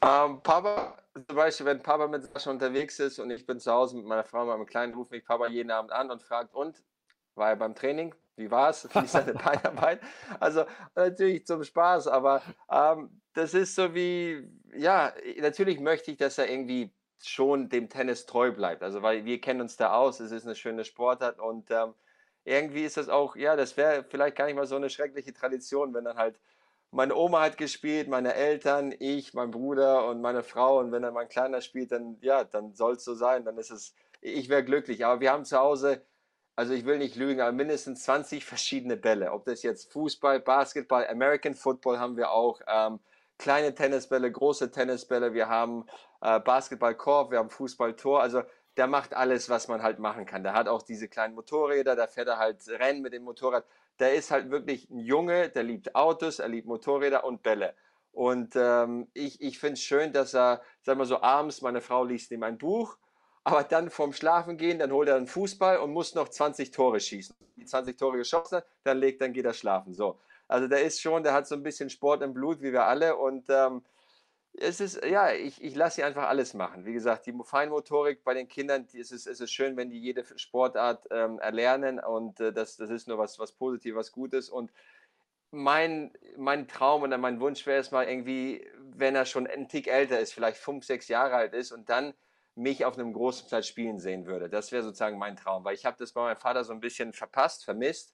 [0.03, 3.97] Ähm, Papa, zum Beispiel, wenn Papa mit Sascha unterwegs ist und ich bin zu Hause
[3.97, 6.83] mit meiner Frau, meinem Kleinen, ruft mich Papa jeden Abend an und fragt, und,
[7.35, 8.15] war er beim Training?
[8.35, 8.87] Wie war es?
[8.93, 10.01] Wie ist seine Beinarbeit?
[10.39, 16.37] Also natürlich zum Spaß, aber ähm, das ist so wie, ja, natürlich möchte ich, dass
[16.37, 16.91] er irgendwie
[17.23, 18.81] schon dem Tennis treu bleibt.
[18.83, 21.93] Also weil wir kennen uns da aus, es ist eine schöne Sportart und ähm,
[22.43, 25.93] irgendwie ist das auch, ja, das wäre vielleicht gar nicht mal so eine schreckliche Tradition,
[25.93, 26.39] wenn dann halt
[26.91, 30.79] meine Oma hat gespielt, meine Eltern, ich, mein Bruder und meine Frau.
[30.79, 33.45] Und wenn dann mein Kleiner spielt, dann ja, dann soll es so sein.
[33.45, 35.05] Dann ist es, ich wäre glücklich.
[35.05, 36.05] Aber wir haben zu Hause,
[36.55, 39.31] also ich will nicht lügen, aber mindestens 20 verschiedene Bälle.
[39.31, 42.59] Ob das jetzt Fußball, Basketball, American Football haben wir auch.
[42.67, 42.99] Ähm,
[43.37, 45.33] kleine Tennisbälle, große Tennisbälle.
[45.33, 45.85] Wir haben
[46.21, 48.21] äh, Basketballkorb, wir haben Fußballtor.
[48.21, 48.43] Also
[48.77, 50.43] der macht alles, was man halt machen kann.
[50.43, 53.65] Der hat auch diese kleinen Motorräder, da fährt er halt Rennen mit dem Motorrad
[54.01, 57.75] der ist halt wirklich ein Junge, der liebt Autos, er liebt Motorräder und Bälle.
[58.11, 62.03] Und ähm, ich, ich finde es schön, dass er, sagen wir so, abends, meine Frau
[62.03, 62.97] liest ihm ein Buch,
[63.43, 66.99] aber dann vorm Schlafen gehen, dann holt er einen Fußball und muss noch 20 Tore
[66.99, 67.35] schießen.
[67.55, 69.93] Die 20 Tore geschossen, dann legt, dann geht er schlafen.
[69.93, 70.19] So.
[70.47, 73.15] Also der ist schon, der hat so ein bisschen Sport im Blut, wie wir alle.
[73.15, 73.83] Und ähm,
[74.53, 76.85] es ist, ja, ich, ich lasse sie einfach alles machen.
[76.85, 80.25] Wie gesagt, die Feinmotorik bei den Kindern, die, ist, es ist schön, wenn die jede
[80.37, 84.49] Sportart ähm, erlernen und äh, das, das ist nur was, was Positives, was Gutes.
[84.49, 84.71] Und
[85.51, 89.87] mein, mein Traum oder mein Wunsch wäre es mal irgendwie, wenn er schon ein Tick
[89.87, 92.13] älter ist, vielleicht fünf, sechs Jahre alt ist und dann
[92.55, 94.49] mich auf einem großen Platz spielen sehen würde.
[94.49, 97.13] Das wäre sozusagen mein Traum, weil ich habe das bei meinem Vater so ein bisschen
[97.13, 98.13] verpasst, vermisst.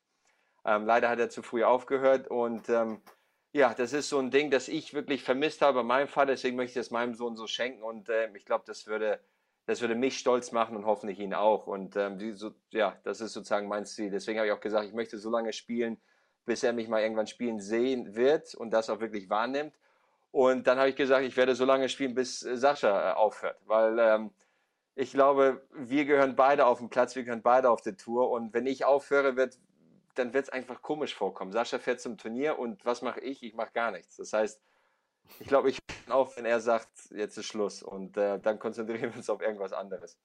[0.65, 3.01] Ähm, leider hat er zu früh aufgehört und ähm,
[3.53, 6.55] ja, das ist so ein Ding, das ich wirklich vermisst habe bei meinem Vater, deswegen
[6.55, 9.19] möchte ich es meinem Sohn so schenken und äh, ich glaube, das würde,
[9.65, 11.67] das würde mich stolz machen und hoffentlich ihn auch.
[11.67, 14.09] Und ähm, die, so, ja, das ist sozusagen mein Ziel.
[14.11, 15.97] Deswegen habe ich auch gesagt, ich möchte so lange spielen,
[16.45, 19.73] bis er mich mal irgendwann spielen sehen wird und das auch wirklich wahrnimmt.
[20.31, 23.57] Und dann habe ich gesagt, ich werde so lange spielen, bis äh, Sascha äh, aufhört,
[23.65, 24.31] weil ähm,
[24.95, 28.53] ich glaube, wir gehören beide auf den Platz, wir gehören beide auf die Tour und
[28.53, 29.57] wenn ich aufhöre, wird,
[30.17, 31.51] dann wird es einfach komisch vorkommen.
[31.51, 33.43] Sascha fährt zum Turnier und was mache ich?
[33.43, 34.17] Ich mache gar nichts.
[34.17, 34.61] Das heißt,
[35.39, 39.11] ich glaube, ich bin auf, wenn er sagt, jetzt ist Schluss und äh, dann konzentrieren
[39.11, 40.17] wir uns auf irgendwas anderes.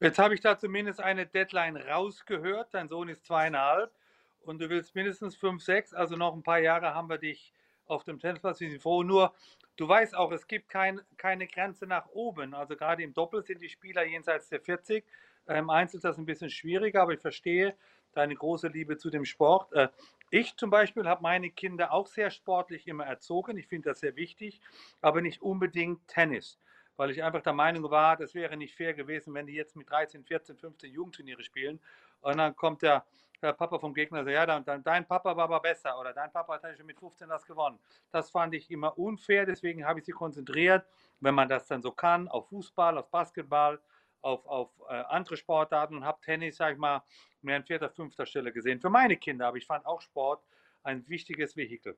[0.00, 2.74] Jetzt habe ich da zumindest eine Deadline rausgehört.
[2.74, 3.92] Dein Sohn ist zweieinhalb
[4.40, 7.52] und du willst mindestens fünf, sechs, also noch ein paar Jahre haben wir dich
[7.86, 8.60] auf dem Tennisplatz.
[8.60, 9.02] Wir sind froh.
[9.02, 9.32] Nur,
[9.76, 12.54] du weißt auch, es gibt kein, keine Grenze nach oben.
[12.54, 15.04] Also gerade im Doppel sind die Spieler jenseits der 40.
[15.46, 17.76] Im Einzel ist das ein bisschen schwieriger, aber ich verstehe,
[18.12, 19.72] deine große Liebe zu dem Sport.
[19.72, 19.88] Äh,
[20.30, 23.56] ich zum Beispiel habe meine Kinder auch sehr sportlich immer erzogen.
[23.58, 24.60] Ich finde das sehr wichtig,
[25.02, 26.58] aber nicht unbedingt Tennis,
[26.96, 29.90] weil ich einfach der Meinung war, das wäre nicht fair gewesen, wenn die jetzt mit
[29.90, 31.80] 13, 14, 15 Jugendturniere spielen
[32.22, 33.04] und dann kommt der,
[33.42, 36.32] der Papa vom Gegner und sagt, ja, dann, dein Papa war aber besser oder dein
[36.32, 37.78] Papa hat schon mit 15 das gewonnen.
[38.10, 40.86] Das fand ich immer unfair, deswegen habe ich sie konzentriert,
[41.20, 43.78] wenn man das dann so kann, auf Fußball, auf Basketball,
[44.22, 47.02] auf, auf äh, andere Sportarten und habe Tennis, sag ich mal,
[47.42, 48.80] mehr an vierter, fünfter Stelle gesehen.
[48.80, 50.42] Für meine Kinder, aber ich fand auch Sport
[50.82, 51.96] ein wichtiges Vehikel.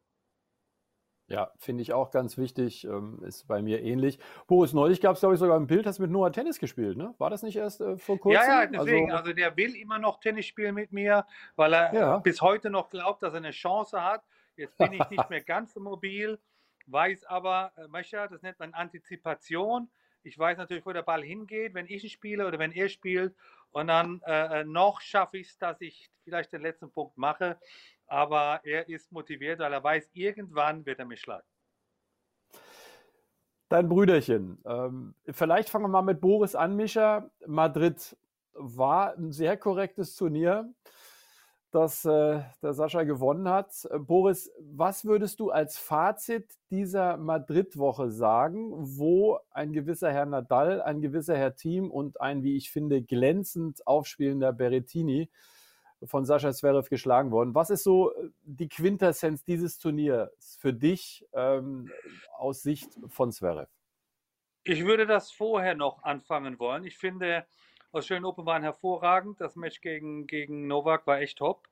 [1.27, 2.85] Ja, finde ich auch ganz wichtig.
[2.85, 4.19] Ähm, ist bei mir ähnlich.
[4.47, 7.15] Boris, neulich gab es, glaube ich, sogar ein Bild, hast mit Noah Tennis gespielt, ne?
[7.17, 8.43] War das nicht erst äh, vor kurzem?
[8.43, 9.11] Ja, ja, deswegen.
[9.11, 12.19] Also, also, der will immer noch Tennis spielen mit mir, weil er ja.
[12.19, 14.23] bis heute noch glaubt, dass er eine Chance hat.
[14.57, 16.39] Jetzt bin ich nicht mehr ganz so mobil,
[16.87, 19.91] weiß aber, äh, das nennt man Antizipation.
[20.25, 23.35] Ich weiß natürlich, wo der Ball hingeht, wenn ich ihn spiele oder wenn er spielt.
[23.71, 27.59] Und dann äh, äh noch schaffe ich es, dass ich vielleicht den letzten Punkt mache.
[28.07, 31.47] Aber er ist motiviert, weil er weiß, irgendwann wird er mich schlagen.
[33.69, 34.59] Dein Brüderchen.
[34.67, 37.31] Ähm, vielleicht fangen wir mal mit Boris an, Mischa.
[37.47, 38.17] Madrid
[38.53, 40.73] war ein sehr korrektes Turnier
[41.75, 43.85] dass äh, der Sascha gewonnen hat.
[43.91, 50.81] Äh, Boris, was würdest du als Fazit dieser Madrid-Woche sagen, wo ein gewisser Herr Nadal,
[50.81, 55.31] ein gewisser Herr Team und ein, wie ich finde, glänzend aufspielender Berrettini
[56.05, 57.57] von Sascha Zverev geschlagen worden?
[57.57, 61.91] Was ist so äh, die Quintessenz dieses Turniers für dich ähm,
[62.37, 63.69] aus Sicht von Zverev?
[64.63, 66.85] Ich würde das vorher noch anfangen wollen.
[66.85, 67.45] Ich finde,
[67.95, 69.41] Australian Open waren hervorragend.
[69.41, 71.69] Das Match gegen, gegen Novak war echt top.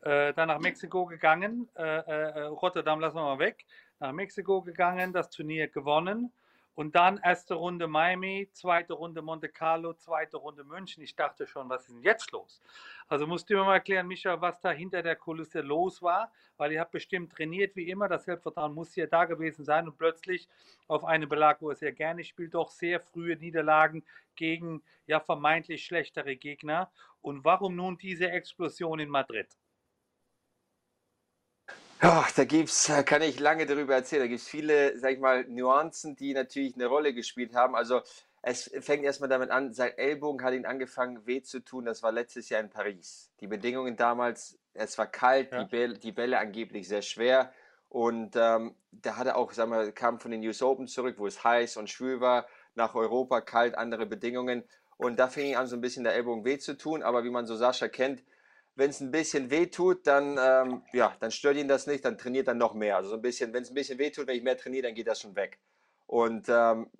[0.00, 1.68] Äh, dann nach Mexiko gegangen.
[1.76, 3.66] Äh, äh, Rotterdam lassen wir mal weg.
[3.98, 6.32] Nach Mexiko gegangen, das Turnier gewonnen.
[6.76, 11.02] Und dann erste Runde Miami, zweite Runde Monte Carlo, zweite Runde München.
[11.02, 12.60] Ich dachte schon, was ist denn jetzt los?
[13.08, 16.72] Also musst du mir mal erklären, Micha, was da hinter der Kulisse los war, weil
[16.72, 18.08] ihr habt bestimmt trainiert wie immer.
[18.08, 20.50] Das Selbstvertrauen muss ja da gewesen sein und plötzlich
[20.86, 25.82] auf einem Belag, wo er sehr gerne spielt, doch sehr frühe Niederlagen gegen ja vermeintlich
[25.82, 26.90] schlechtere Gegner.
[27.22, 29.48] Und warum nun diese Explosion in Madrid?
[32.02, 34.22] Ja, da gibt's, kann ich lange darüber erzählen.
[34.22, 37.74] Da gibt es viele, sag ich mal, Nuancen, die natürlich eine Rolle gespielt haben.
[37.74, 38.02] Also
[38.42, 41.84] es fängt erstmal damit an, sein Ellbogen hat ihn angefangen weh zu tun.
[41.84, 43.30] Das war letztes Jahr in Paris.
[43.40, 45.64] Die Bedingungen damals, es war kalt, ja.
[45.64, 47.52] die, Bälle, die Bälle angeblich sehr schwer.
[47.88, 51.26] Und ähm, da hat er auch, sagen wir, kam von den US Open zurück, wo
[51.26, 54.64] es heiß und schwül war, nach Europa, kalt, andere Bedingungen.
[54.98, 57.02] Und da fing ihn an, so ein bisschen der Ellbogen weh zu tun.
[57.02, 58.22] Aber wie man so Sascha kennt,
[58.76, 62.18] wenn es ein bisschen weh tut, dann, ähm, ja, dann stört ihn das nicht, dann
[62.18, 62.96] trainiert er noch mehr.
[62.96, 64.94] Also so ein bisschen, wenn es ein bisschen weh tut, wenn ich mehr trainiere, dann
[64.94, 65.58] geht das schon weg.
[66.06, 66.90] Und ähm,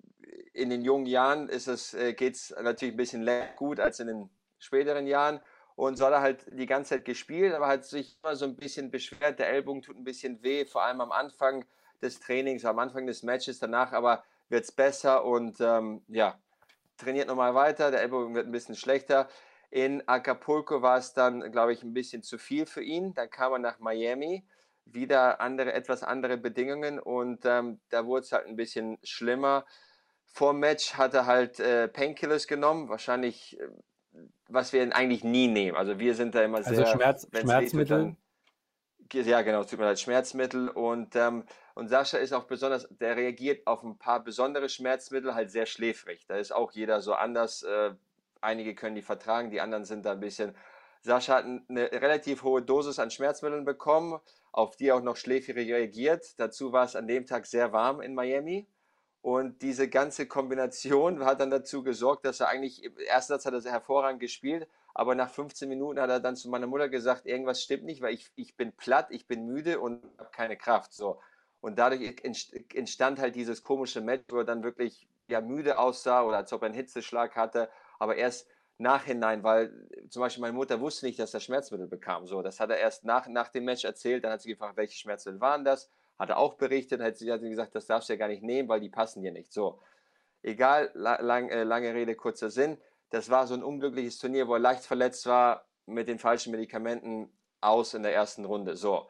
[0.53, 3.99] in den jungen Jahren ist es, äh, geht es natürlich ein bisschen länger gut als
[3.99, 5.39] in den späteren Jahren.
[5.75, 8.55] Und so hat er halt die ganze Zeit gespielt, aber hat sich immer so ein
[8.55, 9.37] bisschen beschwert.
[9.37, 11.65] Der Ellbogen tut ein bisschen weh, vor allem am Anfang
[12.01, 13.59] des Trainings, am Anfang des Matches.
[13.59, 16.39] Danach aber wird es besser und ähm, ja,
[16.97, 17.91] trainiert nochmal weiter.
[17.91, 19.29] Der Ellbogen wird ein bisschen schlechter.
[19.69, 23.13] In Acapulco war es dann, glaube ich, ein bisschen zu viel für ihn.
[23.13, 24.45] Dann kam er nach Miami,
[24.85, 29.65] wieder andere, etwas andere Bedingungen und ähm, da wurde es halt ein bisschen schlimmer.
[30.25, 33.67] Vor dem Match hat er halt äh, Painkillers genommen, wahrscheinlich, äh,
[34.47, 35.75] was wir eigentlich nie nehmen.
[35.75, 36.85] Also wir sind da immer also sehr...
[36.85, 38.15] Also Schmerz, Schmerzmittel?
[39.11, 40.69] Dann, ja, genau, tut mir leid, Schmerzmittel.
[40.69, 41.43] Und, ähm,
[41.75, 46.25] und Sascha ist auch besonders, der reagiert auf ein paar besondere Schmerzmittel halt sehr schläfrig.
[46.27, 47.63] Da ist auch jeder so anders.
[47.63, 47.91] Äh,
[48.47, 50.55] Einige können die vertragen, die anderen sind da ein bisschen.
[51.01, 54.21] Sascha hat eine relativ hohe Dosis an Schmerzmitteln bekommen,
[54.53, 56.39] auf die er auch noch schläfrig reagiert.
[56.39, 58.65] Dazu war es an dem Tag sehr warm in Miami.
[59.21, 63.53] Und diese ganze Kombination hat dann dazu gesorgt, dass er eigentlich, im ersten Satz hat
[63.53, 67.61] er hervorragend gespielt, aber nach 15 Minuten hat er dann zu meiner Mutter gesagt, irgendwas
[67.61, 70.93] stimmt nicht, weil ich, ich bin platt, ich bin müde und habe keine Kraft.
[70.93, 71.19] So.
[71.59, 72.15] Und dadurch
[72.73, 76.61] entstand halt dieses komische Match, wo er dann wirklich ja, müde aussah oder als ob
[76.61, 79.71] er einen Hitzeschlag hatte aber erst nachhinein, weil
[80.09, 82.27] zum Beispiel meine Mutter wusste nicht, dass er Schmerzmittel bekam.
[82.27, 84.23] So, das hat er erst nach, nach dem Match erzählt.
[84.23, 85.89] Dann hat sie gefragt, welche Schmerzmittel waren das?
[86.19, 87.01] Hat er auch berichtet.
[87.01, 89.31] Hat sie hat gesagt, das darfst du ja gar nicht nehmen, weil die passen dir
[89.31, 89.51] nicht.
[89.51, 89.81] So,
[90.43, 92.77] egal, lang, äh, lange Rede, kurzer Sinn.
[93.09, 97.31] Das war so ein unglückliches Turnier, wo er leicht verletzt war, mit den falschen Medikamenten
[97.61, 98.75] aus in der ersten Runde.
[98.75, 99.09] So,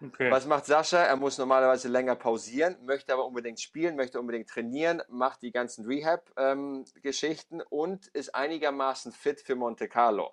[0.00, 0.30] Okay.
[0.30, 0.98] Was macht Sascha?
[0.98, 5.86] Er muss normalerweise länger pausieren, möchte aber unbedingt spielen, möchte unbedingt trainieren, macht die ganzen
[5.86, 10.32] Rehab-Geschichten ähm, und ist einigermaßen fit für Monte Carlo.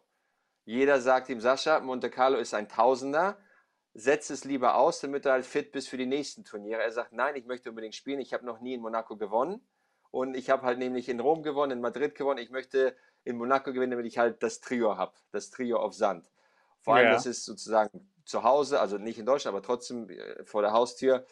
[0.65, 3.39] Jeder sagt ihm, Sascha, Monte Carlo ist ein Tausender,
[3.95, 6.83] setz es lieber aus, damit du halt fit bist für die nächsten Turniere.
[6.83, 9.67] Er sagt, nein, ich möchte unbedingt spielen, ich habe noch nie in Monaco gewonnen
[10.11, 13.73] und ich habe halt nämlich in Rom gewonnen, in Madrid gewonnen, ich möchte in Monaco
[13.73, 16.29] gewinnen, damit ich halt das Trio habe, das Trio auf Sand.
[16.85, 17.13] Vor allem, ja.
[17.13, 21.25] das ist sozusagen zu Hause, also nicht in Deutschland, aber trotzdem äh, vor der Haustür.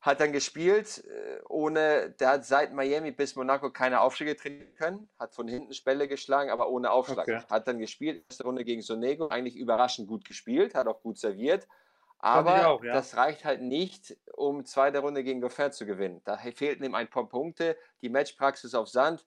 [0.00, 5.08] Hat dann gespielt, äh, ohne, der hat seit Miami bis Monaco keine Aufschläge trainieren können,
[5.20, 7.28] hat von hinten Spelle geschlagen, aber ohne Aufschlag.
[7.28, 7.42] Okay.
[7.48, 11.68] Hat dann gespielt, erste Runde gegen Sonego, eigentlich überraschend gut gespielt, hat auch gut serviert.
[12.18, 12.92] Aber auch, ja.
[12.92, 16.20] das reicht halt nicht, um zweite Runde gegen Goffin zu gewinnen.
[16.24, 19.24] Da fehlten ihm ein paar Punkte, die Matchpraxis auf Sand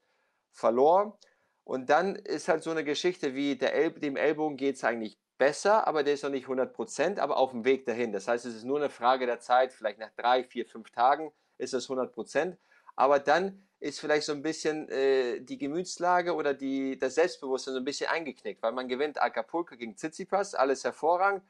[0.51, 1.17] verlor.
[1.63, 5.17] Und dann ist halt so eine Geschichte wie der El dem Ellbogen geht es eigentlich
[5.37, 8.11] besser, aber der ist noch nicht 100 Prozent, aber auf dem Weg dahin.
[8.11, 11.31] Das heißt, es ist nur eine Frage der Zeit, vielleicht nach drei, vier, fünf Tagen
[11.57, 12.57] ist es 100 Prozent.
[12.95, 17.79] Aber dann ist vielleicht so ein bisschen äh, die Gemütslage oder die, das Selbstbewusstsein so
[17.79, 21.43] ein bisschen eingeknickt, weil man gewinnt Acapulco gegen Tsitsipas, alles hervorragend,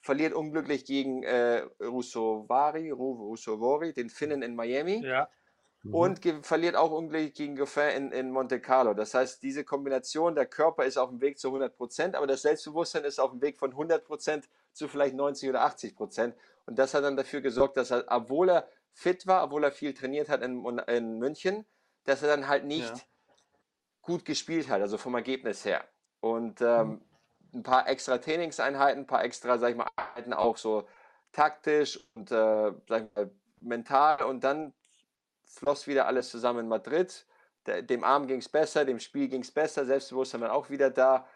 [0.00, 5.04] verliert unglücklich gegen äh, Rusovari, Rusovori, den Finnen in Miami.
[5.04, 5.28] Ja.
[5.82, 5.94] Mhm.
[5.94, 8.94] Und verliert auch unglücklich gegen Goffin in, in Monte Carlo.
[8.94, 12.42] Das heißt, diese Kombination, der Körper ist auf dem Weg zu 100 Prozent, aber das
[12.42, 16.36] Selbstbewusstsein ist auf dem Weg von 100 Prozent zu vielleicht 90 oder 80 Prozent.
[16.66, 19.94] Und das hat dann dafür gesorgt, dass er, obwohl er fit war, obwohl er viel
[19.94, 21.66] trainiert hat in, in München,
[22.04, 23.02] dass er dann halt nicht ja.
[24.02, 25.84] gut gespielt hat, also vom Ergebnis her.
[26.20, 27.00] Und ähm, mhm.
[27.54, 30.86] ein paar extra Trainingseinheiten, ein paar extra, sag ich mal, Einheiten auch so
[31.32, 33.30] taktisch und äh, sag ich mal,
[33.60, 34.22] mental.
[34.22, 34.72] Und dann
[35.52, 37.26] floss wieder alles zusammen in Madrid.
[37.66, 41.26] Dem Arm ging es besser, dem Spiel ging es besser, Selbstbewusstsein war auch wieder da.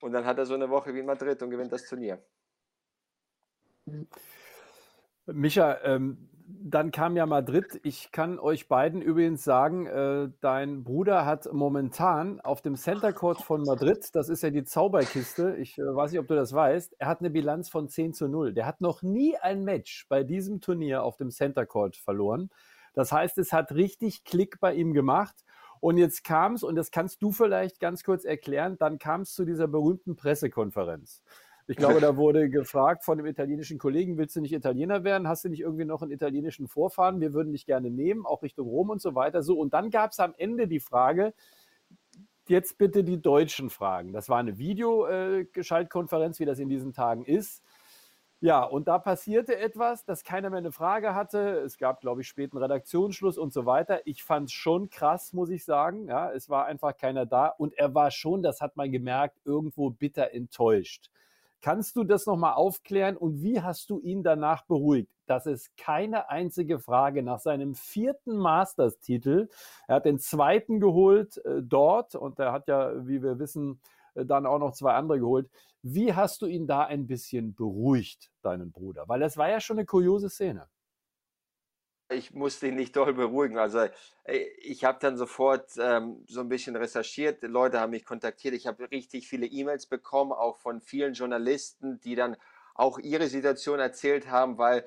[0.00, 2.22] Und dann hat er so eine Woche wie in Madrid und gewinnt das Turnier.
[5.26, 7.80] Micha, ähm, dann kam ja Madrid.
[7.82, 13.40] Ich kann euch beiden übrigens sagen, äh, dein Bruder hat momentan auf dem Center Court
[13.40, 16.96] von Madrid, das ist ja die Zauberkiste, ich äh, weiß nicht, ob du das weißt,
[16.98, 18.52] er hat eine Bilanz von 10 zu 0.
[18.52, 22.50] Der hat noch nie ein Match bei diesem Turnier auf dem Center Court verloren.
[22.94, 25.44] Das heißt, es hat richtig Klick bei ihm gemacht.
[25.80, 29.34] Und jetzt kam es, und das kannst du vielleicht ganz kurz erklären, dann kam es
[29.34, 31.22] zu dieser berühmten Pressekonferenz.
[31.66, 35.28] Ich glaube, da wurde gefragt von dem italienischen Kollegen, willst du nicht Italiener werden?
[35.28, 37.20] Hast du nicht irgendwie noch einen italienischen Vorfahren?
[37.20, 39.42] Wir würden dich gerne nehmen, auch Richtung Rom und so weiter.
[39.42, 41.34] So, und dann gab es am Ende die Frage,
[42.48, 44.12] jetzt bitte die deutschen Fragen.
[44.12, 47.62] Das war eine Videoschaltkonferenz, wie das in diesen Tagen ist.
[48.44, 51.62] Ja, und da passierte etwas, dass keiner mehr eine Frage hatte.
[51.64, 54.06] Es gab, glaube ich, späten Redaktionsschluss und so weiter.
[54.06, 56.08] Ich fand es schon krass, muss ich sagen.
[56.08, 59.88] Ja, es war einfach keiner da und er war schon, das hat man gemerkt, irgendwo
[59.88, 61.10] bitter enttäuscht.
[61.62, 65.10] Kannst du das nochmal aufklären und wie hast du ihn danach beruhigt?
[65.26, 69.48] dass es keine einzige Frage nach seinem vierten Masters-Titel.
[69.88, 73.80] Er hat den zweiten geholt äh, dort und er hat ja, wie wir wissen,
[74.14, 75.48] äh, dann auch noch zwei andere geholt.
[75.86, 79.04] Wie hast du ihn da ein bisschen beruhigt, deinen Bruder?
[79.06, 80.68] Weil das war ja schon eine kuriose Szene
[82.10, 83.58] ich musste ihn nicht doll beruhigen.
[83.58, 83.80] Also
[84.24, 87.42] äh, ich habe dann sofort ähm, so ein bisschen recherchiert.
[87.42, 88.54] Leute haben mich kontaktiert.
[88.54, 92.36] Ich habe richtig viele E-Mails bekommen, auch von vielen Journalisten, die dann
[92.74, 94.84] auch ihre Situation erzählt haben, weil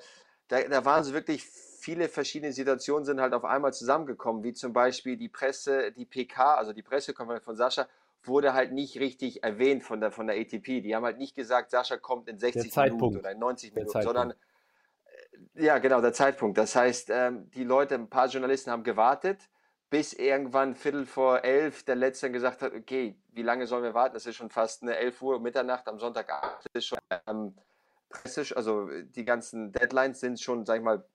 [0.47, 4.73] da, da waren so wirklich viele verschiedene Situationen sind halt auf einmal zusammengekommen, wie zum
[4.73, 7.87] Beispiel die Presse, die PK, also die Pressekonferenz von Sascha,
[8.23, 10.81] wurde halt nicht richtig erwähnt von der, von der ATP.
[10.81, 14.33] Die haben halt nicht gesagt, Sascha kommt in 60 Minuten oder in 90 Minuten, sondern
[15.53, 16.57] ja, genau, der Zeitpunkt.
[16.57, 19.49] Das heißt, ähm, die Leute, ein paar Journalisten haben gewartet,
[19.89, 24.13] bis irgendwann Viertel vor elf der Letzte gesagt hat, okay, wie lange sollen wir warten?
[24.13, 26.57] Das ist schon fast eine 11 Uhr Mitternacht am Sonntagabend.
[26.63, 27.55] Das ist schon ähm,
[28.09, 31.05] pressisch, also die ganzen Deadlines sind schon, sag ich mal,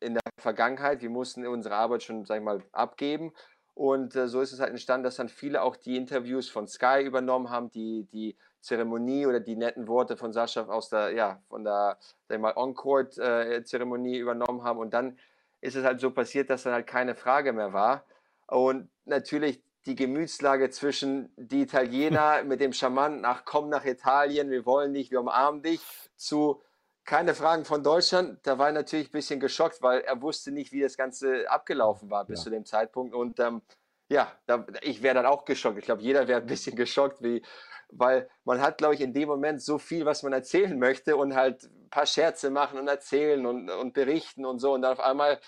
[0.00, 1.00] in der Vergangenheit.
[1.00, 3.32] Wir mussten unsere Arbeit schon, sag ich mal, abgeben.
[3.76, 7.02] Und äh, so ist es halt entstanden, dass dann viele auch die Interviews von Sky
[7.04, 11.62] übernommen haben, die, die Zeremonie oder die netten Worte von Sascha aus der, ja, von
[11.62, 14.78] der, sag mal, On-Court-Zeremonie übernommen haben.
[14.78, 15.18] Und dann
[15.60, 18.06] ist es halt so passiert, dass dann halt keine Frage mehr war.
[18.46, 24.64] Und natürlich die Gemütslage zwischen die Italiener mit dem charmanten, ach komm nach Italien, wir
[24.64, 25.82] wollen dich, wir umarmen dich,
[26.16, 26.62] zu
[27.06, 28.40] keine Fragen von Deutschland.
[28.42, 32.10] Da war er natürlich ein bisschen geschockt, weil er wusste nicht, wie das Ganze abgelaufen
[32.10, 32.44] war bis ja.
[32.44, 33.14] zu dem Zeitpunkt.
[33.14, 33.62] Und ähm,
[34.08, 35.78] ja, da, ich wäre dann auch geschockt.
[35.78, 37.42] Ich glaube, jeder wäre ein bisschen geschockt, wie,
[37.90, 41.34] weil man hat, glaube ich, in dem Moment so viel, was man erzählen möchte und
[41.36, 45.00] halt ein paar Scherze machen und erzählen und, und berichten und so und dann auf
[45.00, 45.40] einmal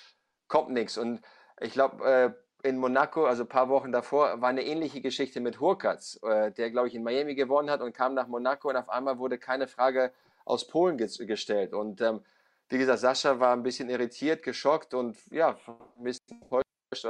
[0.46, 0.96] kommt nichts.
[0.96, 1.20] Und
[1.60, 2.30] ich glaube, äh,
[2.68, 6.70] in Monaco, also ein paar Wochen davor, war eine ähnliche Geschichte mit Hurkacz, äh, der,
[6.70, 9.66] glaube ich, in Miami gewonnen hat und kam nach Monaco und auf einmal wurde keine
[9.66, 10.12] Frage
[10.48, 11.72] aus Polen ge gestellt.
[11.72, 12.20] Und ähm,
[12.68, 15.58] wie gesagt, Sascha war ein bisschen irritiert, geschockt und ja,
[15.96, 17.06] ein bisschen enttäuscht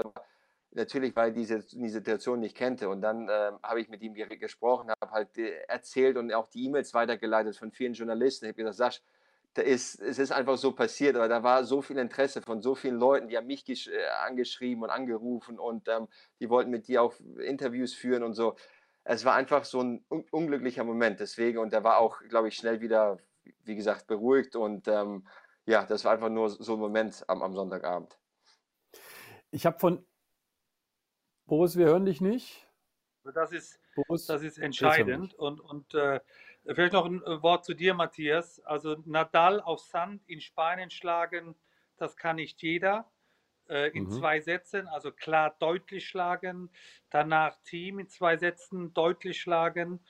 [0.72, 2.88] natürlich, weil diese die Situation nicht kannte.
[2.88, 6.64] Und dann äh, habe ich mit ihm gesprochen, habe halt äh, erzählt und auch die
[6.66, 8.46] E-Mails weitergeleitet von vielen Journalisten.
[8.46, 9.02] Ich habe gesagt, Sasch,
[9.54, 12.74] da ist, es ist einfach so passiert, aber da war so viel Interesse von so
[12.74, 16.08] vielen Leuten, die haben mich äh, angeschrieben und angerufen und ähm,
[16.40, 18.56] die wollten mit dir auch Interviews führen und so.
[19.04, 22.56] Es war einfach so ein un unglücklicher Moment deswegen und der war auch, glaube ich,
[22.56, 23.18] schnell wieder,
[23.64, 25.26] wie gesagt, beruhigt und ähm,
[25.66, 28.18] ja, das war einfach nur so ein Moment am, am Sonntagabend.
[29.50, 30.06] Ich habe von
[31.46, 32.66] Boris, wir hören dich nicht.
[33.34, 35.34] Das ist, Boris, das ist entscheidend.
[35.34, 36.20] Und, und äh,
[36.66, 38.60] vielleicht noch ein äh, Wort zu dir, Matthias.
[38.60, 41.54] Also Nadal auf Sand in Spanien schlagen,
[41.96, 43.10] das kann nicht jeder.
[43.68, 44.10] Äh, in mhm.
[44.12, 46.70] zwei Sätzen, also klar deutlich schlagen.
[47.10, 50.00] Danach Team in zwei Sätzen deutlich schlagen.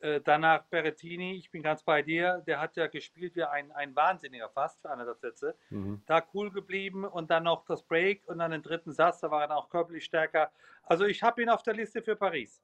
[0.00, 3.96] Äh, danach Berrettini, ich bin ganz bei dir, der hat ja gespielt wie ein, ein
[3.96, 5.56] Wahnsinniger fast für anderthalb Sätze.
[5.70, 6.02] Mhm.
[6.06, 9.42] Da cool geblieben und dann noch das Break und dann den dritten Satz, da war
[9.42, 10.52] er auch körperlich stärker.
[10.84, 12.62] Also ich habe ihn auf der Liste für Paris.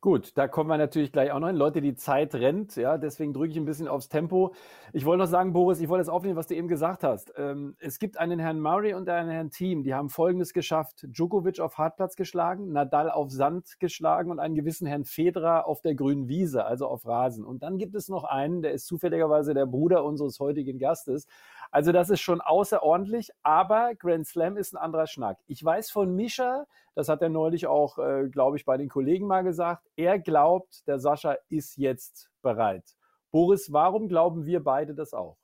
[0.00, 1.56] Gut, da kommen wir natürlich gleich auch noch hin.
[1.56, 4.54] Leute, die Zeit rennt, ja, deswegen drücke ich ein bisschen aufs Tempo.
[4.92, 7.32] Ich wollte noch sagen, Boris, ich wollte das aufnehmen, was du eben gesagt hast.
[7.36, 11.04] Ähm, es gibt einen Herrn Murray und einen Herrn Team, die haben Folgendes geschafft.
[11.08, 15.96] Djokovic auf Hartplatz geschlagen, Nadal auf Sand geschlagen und einen gewissen Herrn Federer auf der
[15.96, 17.44] grünen Wiese, also auf Rasen.
[17.44, 21.26] Und dann gibt es noch einen, der ist zufälligerweise der Bruder unseres heutigen Gastes.
[21.72, 25.38] Also das ist schon außerordentlich, aber Grand Slam ist ein anderer Schnack.
[25.48, 26.66] Ich weiß von Mischa,
[26.98, 30.84] das hat er neulich auch, äh, glaube ich, bei den Kollegen mal gesagt, er glaubt,
[30.88, 32.96] der Sascha ist jetzt bereit.
[33.30, 35.38] Boris, warum glauben wir beide das auch?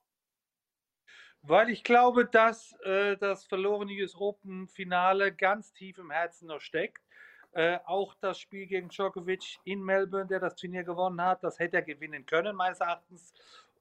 [1.42, 6.60] Weil ich glaube, dass äh, das verlorene US Open Finale ganz tief im Herzen noch
[6.60, 7.04] steckt.
[7.52, 11.76] Äh, auch das Spiel gegen Djokovic in Melbourne, der das Turnier gewonnen hat, das hätte
[11.76, 13.32] er gewinnen können, meines Erachtens.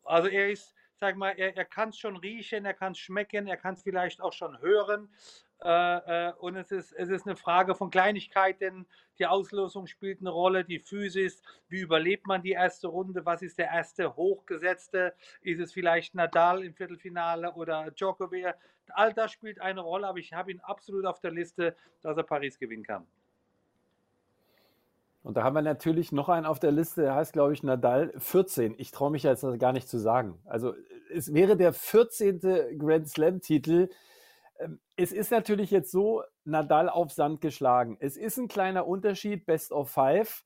[0.04, 3.46] Also er ist sag mal, er, er kann es schon riechen, er kann es schmecken,
[3.46, 5.10] er kann es vielleicht auch schon hören.
[5.64, 8.86] Äh, äh, und es ist, es ist eine Frage von Kleinigkeiten.
[9.18, 13.58] Die Auslosung spielt eine Rolle, die Physis, wie überlebt man die erste Runde, was ist
[13.58, 18.56] der erste Hochgesetzte, ist es vielleicht Nadal im Viertelfinale oder Djokovic.
[18.90, 22.24] All das spielt eine Rolle, aber ich habe ihn absolut auf der Liste, dass er
[22.24, 23.08] Paris gewinnen kann.
[25.22, 28.12] Und da haben wir natürlich noch einen auf der Liste, der heißt, glaube ich, Nadal
[28.18, 28.76] 14.
[28.78, 30.38] Ich traue mich jetzt gar nicht zu sagen.
[30.44, 30.74] Also
[31.14, 32.78] es wäre der 14.
[32.78, 33.88] Grand Slam-Titel.
[34.60, 37.98] Ähm, es ist natürlich jetzt so, Nadal auf Sand geschlagen.
[38.00, 40.44] Es ist ein kleiner Unterschied, Best of Five.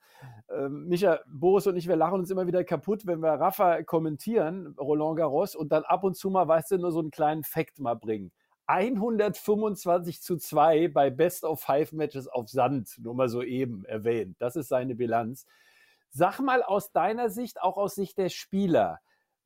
[0.49, 4.75] Ähm, Micha, Boris und ich, wir lachen uns immer wieder kaputt, wenn wir Rafa kommentieren,
[4.79, 7.79] Roland Garros, und dann ab und zu mal, weißt du, nur so einen kleinen Fact
[7.79, 8.31] mal bringen.
[8.67, 14.35] 125 zu 2 bei Best of Five Matches auf Sand, nur mal so eben erwähnt.
[14.39, 15.45] Das ist seine Bilanz.
[16.09, 18.99] Sag mal aus deiner Sicht, auch aus Sicht der Spieler,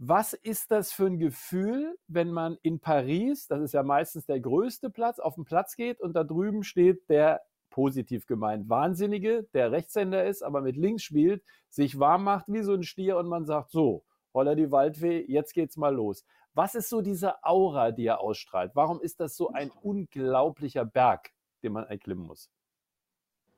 [0.04, 4.40] was ist das für ein Gefühl, wenn man in Paris, das ist ja meistens der
[4.40, 9.72] größte Platz, auf den Platz geht und da drüben steht der positiv gemeint Wahnsinnige, der
[9.72, 13.46] Rechtshänder ist, aber mit links spielt, sich warm macht wie so ein Stier und man
[13.46, 16.26] sagt so, holla die Waldfee, jetzt geht's mal los.
[16.56, 18.72] Was ist so diese Aura, die er ausstrahlt?
[18.74, 21.30] Warum ist das so ein unglaublicher Berg,
[21.62, 22.50] den man erklimmen muss?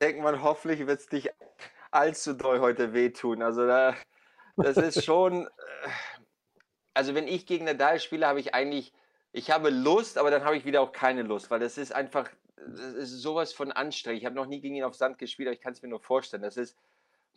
[0.01, 1.29] Denkt man, hoffentlich wird es dich
[1.89, 3.41] allzu doll heute wehtun.
[3.41, 3.95] Also da,
[4.57, 5.49] das ist schon, äh,
[6.93, 8.93] also wenn ich gegen Nadal spiele, habe ich eigentlich,
[9.31, 12.29] ich habe Lust, aber dann habe ich wieder auch keine Lust, weil das ist einfach,
[12.55, 14.21] das ist sowas von anstrengend.
[14.21, 15.99] Ich habe noch nie gegen ihn auf Sand gespielt, aber ich kann es mir nur
[15.99, 16.43] vorstellen.
[16.43, 16.77] Das ist,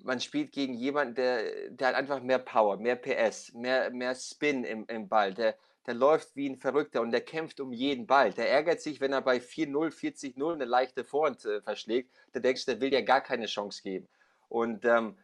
[0.03, 4.65] man spielt gegen jemanden, der, der hat einfach mehr Power, mehr PS, mehr, mehr Spin
[4.65, 5.33] im, im Ball.
[5.33, 8.33] Der, der läuft wie ein Verrückter und der kämpft um jeden Ball.
[8.33, 12.11] Der ärgert sich, wenn er bei 4-0, 40-0 eine leichte Vorhand äh, verschlägt.
[12.35, 14.09] Der denkst, der will ja gar keine Chance geben.
[14.49, 15.23] Und ähm, äh,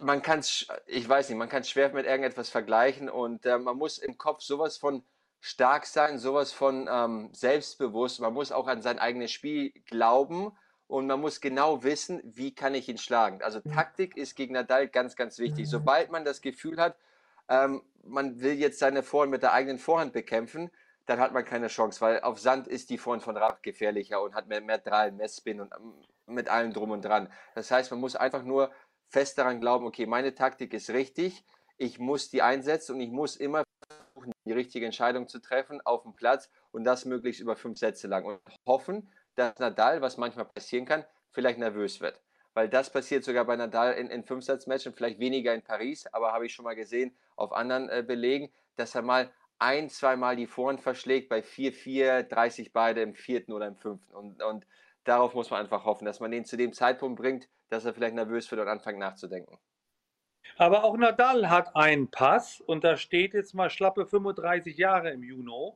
[0.00, 3.58] man kann es, ich weiß nicht, man kann es schwer mit irgendetwas vergleichen und äh,
[3.58, 5.02] man muss im Kopf sowas von
[5.40, 8.20] stark sein, sowas von ähm, selbstbewusst.
[8.20, 10.52] Man muss auch an sein eigenes Spiel glauben
[10.86, 13.42] und man muss genau wissen, wie kann ich ihn schlagen.
[13.42, 13.60] Also.
[13.60, 15.68] Taktik ist gegen Nadal ganz, ganz wichtig.
[15.68, 16.96] Sobald man das Gefühl hat,
[17.48, 20.70] ähm, man will jetzt seine Vorhand mit der eigenen Vorhand bekämpfen,
[21.06, 24.34] dann hat man keine Chance, weil auf Sand ist die Vorhand von Rad gefährlicher und
[24.34, 25.94] hat mehr, mehr Drall, mehr Spin und ähm,
[26.26, 27.32] mit allem drum und dran.
[27.54, 28.70] Das heißt, man muss einfach nur
[29.08, 31.44] fest daran glauben, okay, meine Taktik ist richtig,
[31.76, 36.02] ich muss die einsetzen und ich muss immer versuchen, die richtige Entscheidung zu treffen auf
[36.02, 40.46] dem Platz und das möglichst über fünf Sätze lang und hoffen, dass Nadal, was manchmal
[40.46, 42.20] passieren kann, vielleicht nervös wird.
[42.54, 46.46] Weil das passiert sogar bei Nadal in, in Fünfsatzmatchen, vielleicht weniger in Paris, aber habe
[46.46, 49.30] ich schon mal gesehen auf anderen äh, Belegen, dass er mal
[49.60, 54.14] ein, zweimal die Vorhand verschlägt bei 4-4, 30 beide im vierten oder im fünften.
[54.14, 54.66] Und, und
[55.08, 58.14] darauf muss man einfach hoffen, dass man den zu dem Zeitpunkt bringt, dass er vielleicht
[58.14, 59.58] nervös wird und anfängt nachzudenken.
[60.56, 65.22] Aber auch Nadal hat einen Pass und da steht jetzt mal schlappe 35 Jahre im
[65.22, 65.72] Juni.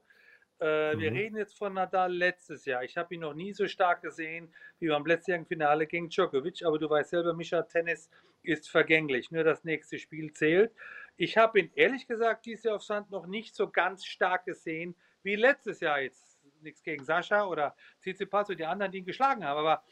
[0.61, 1.01] Äh, mhm.
[1.01, 2.85] Wir reden jetzt von Nadal letztes Jahr.
[2.85, 6.65] Ich habe ihn noch nie so stark gesehen wie beim letztjährigen Finale gegen Djokovic.
[6.65, 8.11] Aber du weißt selber, Mischa, Tennis
[8.43, 9.31] ist vergänglich.
[9.31, 10.73] Nur das nächste Spiel zählt.
[11.17, 14.95] Ich habe ihn ehrlich gesagt dieses Jahr auf Sand noch nicht so ganz stark gesehen
[15.23, 16.32] wie letztes Jahr jetzt.
[16.63, 19.59] Nichts gegen Sascha oder Tsitsipas und die anderen, die ihn geschlagen haben.
[19.59, 19.83] Aber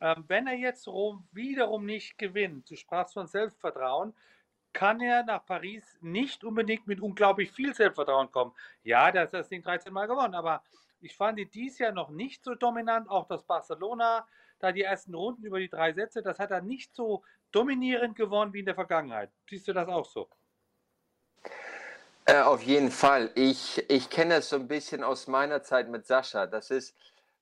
[0.00, 4.14] ähm, wenn er jetzt Rom wiederum nicht gewinnt, du sprachst von Selbstvertrauen,
[4.72, 8.52] kann er nach Paris nicht unbedingt mit unglaublich viel Selbstvertrauen kommen.
[8.82, 10.62] Ja, der hat das Ding 13 Mal gewonnen, aber
[11.00, 13.08] ich fand ihn dies Jahr noch nicht so dominant.
[13.08, 14.26] Auch das Barcelona,
[14.58, 18.52] da die ersten Runden über die drei Sätze, das hat er nicht so dominierend gewonnen
[18.52, 19.30] wie in der Vergangenheit.
[19.48, 20.28] Siehst du das auch so?
[22.28, 23.30] Äh, auf jeden Fall.
[23.36, 26.46] Ich, ich kenne das so ein bisschen aus meiner Zeit mit Sascha.
[26.46, 26.94] Das ist,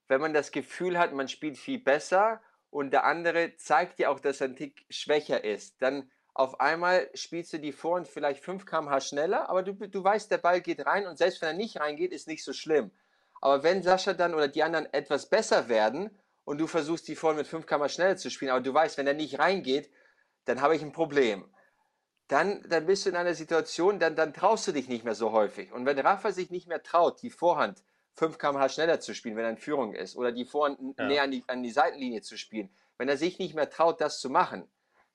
[0.07, 4.21] wenn man das Gefühl hat, man spielt viel besser und der andere zeigt dir auch,
[4.21, 8.65] dass er ein Tick schwächer ist, dann auf einmal spielst du die Vorhand vielleicht 5
[8.65, 11.81] km/h schneller, aber du, du weißt, der Ball geht rein und selbst wenn er nicht
[11.81, 12.91] reingeht, ist nicht so schlimm.
[13.41, 17.39] Aber wenn Sascha dann oder die anderen etwas besser werden und du versuchst die vorne
[17.39, 19.91] mit 5 km schneller zu spielen, aber du weißt, wenn er nicht reingeht,
[20.45, 21.43] dann habe ich ein Problem.
[22.27, 25.31] Dann, dann bist du in einer Situation, dann, dann traust du dich nicht mehr so
[25.31, 25.71] häufig.
[25.71, 27.83] Und wenn Rafa sich nicht mehr traut, die Vorhand
[28.15, 31.07] 5 km/h schneller zu spielen, wenn er in Führung ist, oder die Vorhand ja.
[31.07, 34.19] näher an die, an die Seitenlinie zu spielen, wenn er sich nicht mehr traut, das
[34.19, 34.67] zu machen,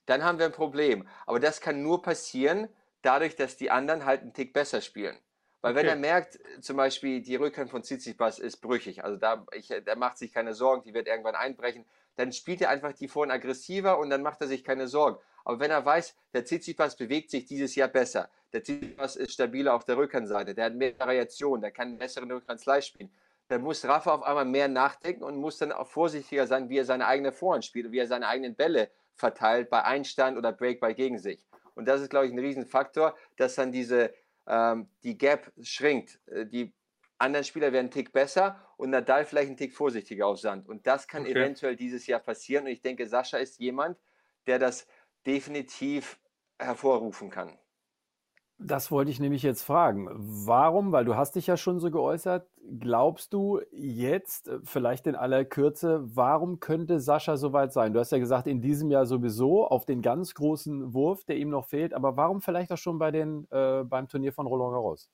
[0.07, 1.07] dann haben wir ein Problem.
[1.27, 2.69] Aber das kann nur passieren,
[3.03, 5.19] dadurch, dass die anderen halt einen Tick besser spielen.
[5.61, 5.81] Weil okay.
[5.81, 9.97] wenn er merkt, zum Beispiel die Rückhand von Tsitsipas ist brüchig, also da, ich, der
[9.97, 11.85] macht sich keine Sorgen, die wird irgendwann einbrechen,
[12.17, 15.19] dann spielt er einfach die Vorhand aggressiver und dann macht er sich keine Sorgen.
[15.45, 19.75] Aber wenn er weiß, der Tsitsipas bewegt sich dieses Jahr besser, der Tsitsipas ist stabiler
[19.75, 23.11] auf der Rückhandseite, der hat mehr Variationen, der kann einen besseren Rückhandslice spielen,
[23.49, 26.85] dann muss Rafa auf einmal mehr nachdenken und muss dann auch vorsichtiger sein, wie er
[26.85, 30.81] seine eigene Vorhand spielt und wie er seine eigenen Bälle verteilt bei Einstand oder Break
[30.81, 31.47] bei gegen sich.
[31.75, 34.13] Und das ist, glaube ich, ein Riesenfaktor, dass dann diese,
[34.47, 36.19] ähm, die Gap schrinkt.
[36.27, 36.73] Äh, die
[37.19, 40.69] anderen Spieler werden einen Tick besser und Nadal vielleicht einen Tick vorsichtiger auf Sand.
[40.69, 41.33] Und das kann okay.
[41.33, 42.65] eventuell dieses Jahr passieren.
[42.65, 43.97] Und ich denke, Sascha ist jemand,
[44.47, 44.87] der das
[45.27, 46.19] definitiv
[46.59, 47.59] hervorrufen kann.
[48.65, 50.09] Das wollte ich nämlich jetzt fragen.
[50.13, 52.49] Warum, weil du hast dich ja schon so geäußert,
[52.79, 57.93] glaubst du jetzt, äh, vielleicht in aller Kürze, warum könnte Sascha soweit sein?
[57.93, 61.51] Du hast ja gesagt, in diesem Jahr sowieso auf den ganz großen Wurf, der ihm
[61.51, 65.11] noch fehlt, aber warum vielleicht auch schon bei den, äh, beim Turnier von Roland Garros?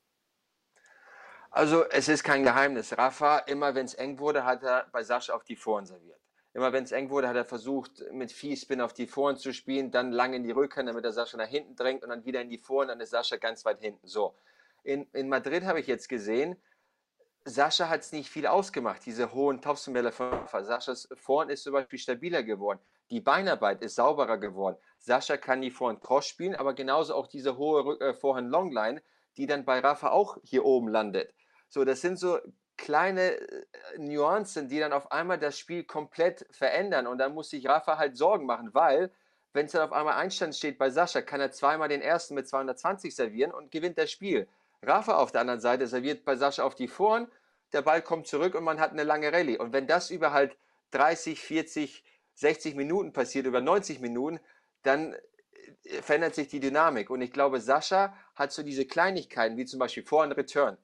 [1.50, 2.96] Also es ist kein Geheimnis.
[2.98, 6.20] Rafa, immer wenn es eng wurde, hat er bei Sascha auf die Vorhand serviert.
[6.58, 9.92] Immer wenn es eng wurde, hat er versucht, mit Viehspin auf die Vorhand zu spielen,
[9.92, 12.50] dann lang in die Rückhand, damit der Sascha nach hinten drängt und dann wieder in
[12.50, 14.08] die Vorhand, dann ist Sascha ganz weit hinten.
[14.08, 14.34] So.
[14.82, 16.56] In, in Madrid habe ich jetzt gesehen,
[17.44, 20.64] Sascha hat es nicht viel ausgemacht, diese hohen Topspinbälle von Rafa.
[20.64, 22.80] Saschas Vorhand ist zum Beispiel stabiler geworden.
[23.10, 24.76] Die Beinarbeit ist sauberer geworden.
[24.98, 29.00] Sascha kann die Vorhand Cross spielen, aber genauso auch diese hohe äh, Vorhand Longline,
[29.36, 31.32] die dann bei Rafa auch hier oben landet.
[31.68, 32.40] So, das sind so
[32.78, 33.64] kleine äh,
[33.98, 37.06] Nuancen, die dann auf einmal das Spiel komplett verändern.
[37.06, 39.10] Und dann muss sich Rafa halt Sorgen machen, weil,
[39.52, 42.48] wenn es dann auf einmal Einstand steht bei Sascha, kann er zweimal den ersten mit
[42.48, 44.48] 220 servieren und gewinnt das Spiel.
[44.82, 47.28] Rafa auf der anderen Seite serviert bei Sascha auf die Vorn,
[47.72, 49.58] der Ball kommt zurück und man hat eine lange Rallye.
[49.58, 50.56] Und wenn das über halt
[50.92, 52.04] 30, 40,
[52.34, 54.40] 60 Minuten passiert, über 90 Minuten,
[54.82, 55.14] dann
[55.84, 57.10] äh, verändert sich die Dynamik.
[57.10, 60.78] Und ich glaube, Sascha hat so diese Kleinigkeiten, wie zum Beispiel Vor- und Return.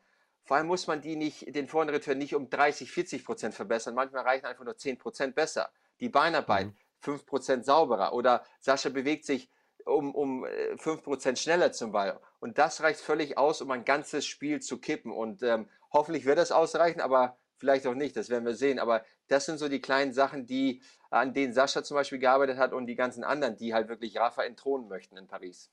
[0.44, 3.94] Vor allem muss man die nicht, den vorderen Return nicht um 30, 40 Prozent verbessern.
[3.94, 5.70] Manchmal reichen einfach nur 10 Prozent besser.
[6.00, 6.76] Die Beinarbeit mhm.
[7.00, 8.12] 5 Prozent sauberer.
[8.12, 9.50] Oder Sascha bewegt sich
[9.86, 12.20] um, um 5 äh, Prozent schneller zum Ball.
[12.40, 15.12] Und das reicht völlig aus, um ein ganzes Spiel zu kippen.
[15.12, 18.14] Und ähm, hoffentlich wird das ausreichen, aber vielleicht auch nicht.
[18.16, 18.78] Das werden wir sehen.
[18.78, 22.74] Aber das sind so die kleinen Sachen, die, an denen Sascha zum Beispiel gearbeitet hat
[22.74, 25.70] und die ganzen anderen, die halt wirklich Rafa entthronen möchten in Paris.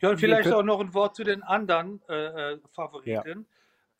[0.00, 3.46] Ja, und vielleicht auch noch ein Wort zu den anderen äh, äh Favoriten.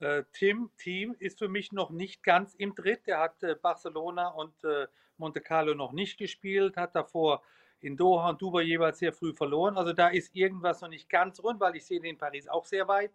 [0.01, 0.19] Ja.
[0.19, 3.07] Äh, Tim Team ist für mich noch nicht ganz im Dritt.
[3.07, 4.87] Der hat äh, Barcelona und äh,
[5.17, 7.43] Monte Carlo noch nicht gespielt, hat davor
[7.81, 9.77] in Doha und Dubai jeweils sehr früh verloren.
[9.77, 12.65] Also da ist irgendwas noch nicht ganz rund, weil ich sehe den in Paris auch
[12.65, 13.13] sehr weit.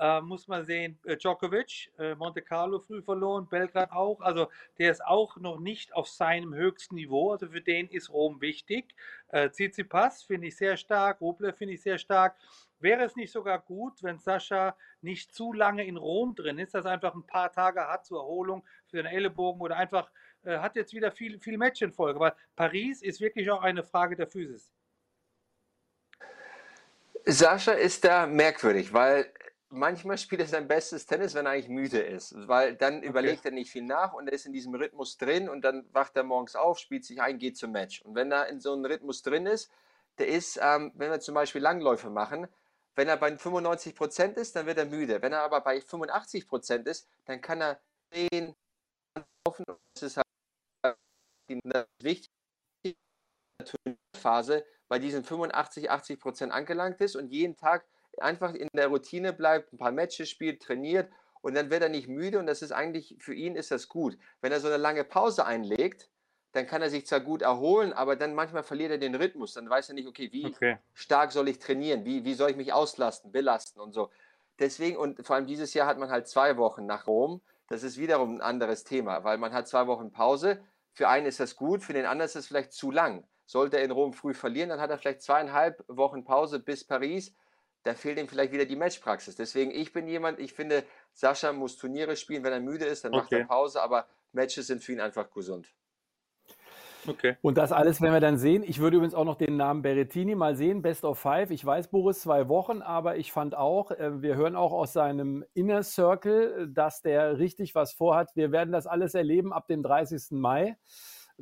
[0.00, 4.22] Äh, muss man sehen, äh, Djokovic, äh, Monte Carlo früh verloren, Belgrad auch.
[4.22, 4.48] Also
[4.78, 7.32] der ist auch noch nicht auf seinem höchsten Niveau.
[7.32, 8.94] Also für den ist Rom wichtig.
[9.28, 12.34] Äh, Tsitsipas finde ich sehr stark, Rublev finde ich sehr stark.
[12.78, 16.86] Wäre es nicht sogar gut, wenn Sascha nicht zu lange in Rom drin ist, dass
[16.86, 20.10] er einfach ein paar Tage hat zur Erholung für den Ellenbogen oder einfach
[20.44, 22.18] äh, hat jetzt wieder viel, viel Match in Folge.
[22.18, 24.72] Weil Paris ist wirklich auch eine Frage der Physis.
[27.26, 29.30] Sascha ist da merkwürdig, weil
[29.70, 33.06] manchmal spielt er sein bestes Tennis, wenn er eigentlich müde ist, weil dann okay.
[33.06, 36.16] überlegt er nicht viel nach und er ist in diesem Rhythmus drin und dann wacht
[36.16, 38.02] er morgens auf, spielt sich ein, geht zum Match.
[38.02, 39.70] Und wenn er in so einem Rhythmus drin ist,
[40.18, 42.48] der ist, ähm, wenn wir zum Beispiel Langläufe machen,
[42.96, 45.22] wenn er bei 95 Prozent ist, dann wird er müde.
[45.22, 47.80] Wenn er aber bei 85 Prozent ist, dann kann er
[48.12, 48.54] den
[49.46, 49.64] laufen.
[49.94, 50.96] Das ist halt
[51.48, 51.60] die
[52.02, 52.30] wichtige
[54.16, 57.86] Phase bei diesen 85, 80 Prozent angelangt ist und jeden Tag
[58.18, 62.08] einfach in der Routine bleibt, ein paar Matches spielt, trainiert und dann wird er nicht
[62.08, 64.18] müde und das ist eigentlich, für ihn ist das gut.
[64.40, 66.08] Wenn er so eine lange Pause einlegt,
[66.52, 69.54] dann kann er sich zwar gut erholen, aber dann manchmal verliert er den Rhythmus.
[69.54, 70.78] Dann weiß er nicht, okay, wie okay.
[70.94, 74.10] stark soll ich trainieren, wie, wie soll ich mich auslasten, belasten und so.
[74.58, 77.40] Deswegen, und vor allem dieses Jahr hat man halt zwei Wochen nach Rom.
[77.68, 80.62] Das ist wiederum ein anderes Thema, weil man hat zwei Wochen Pause.
[80.92, 83.24] Für einen ist das gut, für den anderen ist es vielleicht zu lang.
[83.46, 87.32] Sollte er in Rom früh verlieren, dann hat er vielleicht zweieinhalb Wochen Pause bis Paris
[87.82, 89.36] da fehlt ihm vielleicht wieder die Matchpraxis.
[89.36, 93.14] Deswegen, ich bin jemand, ich finde, Sascha muss Turniere spielen, wenn er müde ist, dann
[93.14, 93.20] okay.
[93.20, 95.72] macht er Pause, aber Matches sind für ihn einfach gesund.
[97.06, 97.36] Okay.
[97.40, 98.62] Und das alles werden wir dann sehen.
[98.62, 101.50] Ich würde übrigens auch noch den Namen Berettini mal sehen, Best of Five.
[101.50, 105.44] Ich weiß, Boris, zwei Wochen, aber ich fand auch, äh, wir hören auch aus seinem
[105.54, 108.30] Inner Circle, dass der richtig was vorhat.
[108.34, 110.32] Wir werden das alles erleben ab dem 30.
[110.32, 110.76] Mai.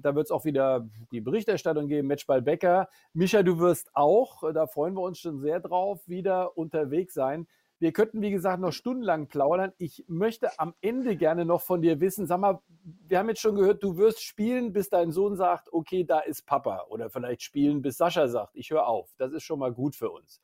[0.00, 2.88] Da wird es auch wieder die Berichterstattung geben, Matchball Becker.
[3.12, 7.46] Micha, du wirst auch, da freuen wir uns schon sehr drauf, wieder unterwegs sein.
[7.80, 9.72] Wir könnten, wie gesagt, noch stundenlang plaudern.
[9.78, 12.58] Ich möchte am Ende gerne noch von dir wissen, sag mal,
[13.06, 16.44] wir haben jetzt schon gehört, du wirst spielen, bis dein Sohn sagt, okay, da ist
[16.44, 16.86] Papa.
[16.88, 19.14] Oder vielleicht spielen, bis Sascha sagt, ich höre auf.
[19.16, 20.40] Das ist schon mal gut für uns.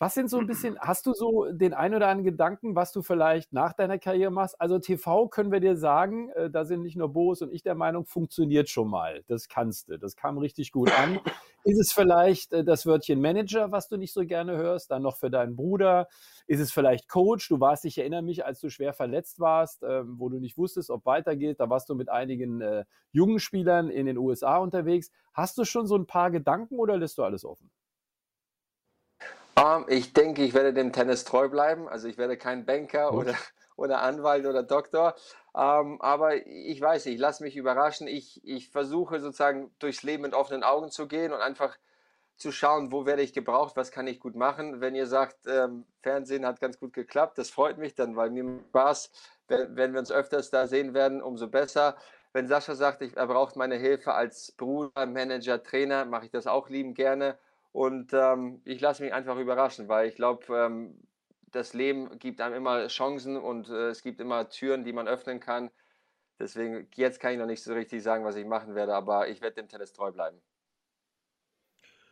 [0.00, 3.02] Was sind so ein bisschen, hast du so den ein oder anderen Gedanken, was du
[3.02, 4.60] vielleicht nach deiner Karriere machst?
[4.60, 7.74] Also TV können wir dir sagen, äh, da sind nicht nur Boris und ich der
[7.74, 9.24] Meinung, funktioniert schon mal.
[9.26, 9.98] Das kannst du.
[9.98, 11.18] Das kam richtig gut an.
[11.64, 14.92] Ist es vielleicht äh, das Wörtchen Manager, was du nicht so gerne hörst?
[14.92, 16.06] Dann noch für deinen Bruder?
[16.46, 17.48] Ist es vielleicht Coach?
[17.48, 20.90] Du warst, ich erinnere mich, als du schwer verletzt warst, äh, wo du nicht wusstest,
[20.90, 21.58] ob weitergeht.
[21.58, 25.10] Da warst du mit einigen äh, jungen Spielern in den USA unterwegs.
[25.34, 27.68] Hast du schon so ein paar Gedanken oder lässt du alles offen?
[29.58, 31.88] Um, ich denke, ich werde dem Tennis treu bleiben.
[31.88, 33.34] Also ich werde kein Banker oder,
[33.76, 35.14] oder Anwalt oder Doktor.
[35.52, 38.06] Um, ähm, aber ich weiß nicht, ich lasse mich überraschen.
[38.06, 41.76] Ich, ich versuche sozusagen durchs Leben mit offenen Augen zu gehen und einfach
[42.36, 44.80] zu schauen, wo werde ich gebraucht, was kann ich gut machen.
[44.80, 48.60] Wenn ihr sagt, ähm, Fernsehen hat ganz gut geklappt, das freut mich dann, weil mir
[48.68, 49.10] Spaß,
[49.48, 51.96] wenn, wenn wir uns öfters da sehen werden, umso besser.
[52.32, 56.46] Wenn Sascha sagt, ich, er braucht meine Hilfe als Bruder, Manager, Trainer, mache ich das
[56.46, 57.36] auch lieben gerne.
[57.78, 61.00] Und ähm, ich lasse mich einfach überraschen, weil ich glaube, ähm,
[61.52, 65.38] das Leben gibt einem immer Chancen und äh, es gibt immer Türen, die man öffnen
[65.38, 65.70] kann.
[66.40, 69.40] Deswegen, jetzt kann ich noch nicht so richtig sagen, was ich machen werde, aber ich
[69.40, 70.42] werde dem Tennis treu bleiben.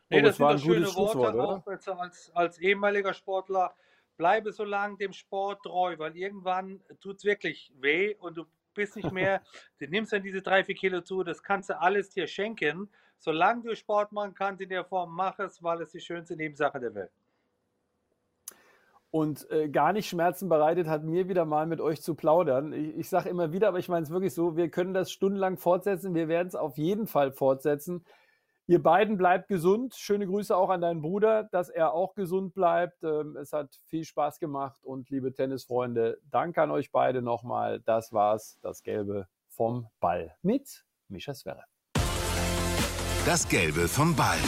[0.09, 3.75] Nee, oh, das, das sind doch schöne Worte, auch als, als ehemaliger Sportler.
[4.17, 8.95] Bleibe so lange dem Sport treu, weil irgendwann tut es wirklich weh und du bist
[8.95, 9.43] nicht mehr,
[9.81, 12.89] du nimmst dann diese drei, vier Kilo zu, das kannst du alles dir schenken
[13.19, 16.81] solange du Sport machen kannst in der Form, mach es, weil es die schönste Nebensache
[16.81, 17.11] der Welt.
[19.11, 22.73] Und äh, gar nicht Schmerzen bereitet hat mir wieder mal mit euch zu plaudern.
[22.73, 25.57] Ich, ich sage immer wieder, aber ich meine es wirklich so, wir können das stundenlang
[25.57, 26.15] fortsetzen.
[26.15, 28.05] Wir werden es auf jeden Fall fortsetzen.
[28.67, 29.95] Ihr beiden bleibt gesund.
[29.95, 33.03] Schöne Grüße auch an deinen Bruder, dass er auch gesund bleibt.
[33.05, 37.81] Ähm, es hat viel Spaß gemacht und liebe Tennisfreunde, danke an euch beide nochmal.
[37.81, 41.65] Das war's, das Gelbe vom Ball mit Mischa Sverre.
[43.27, 44.39] Das Gelbe vom Ball.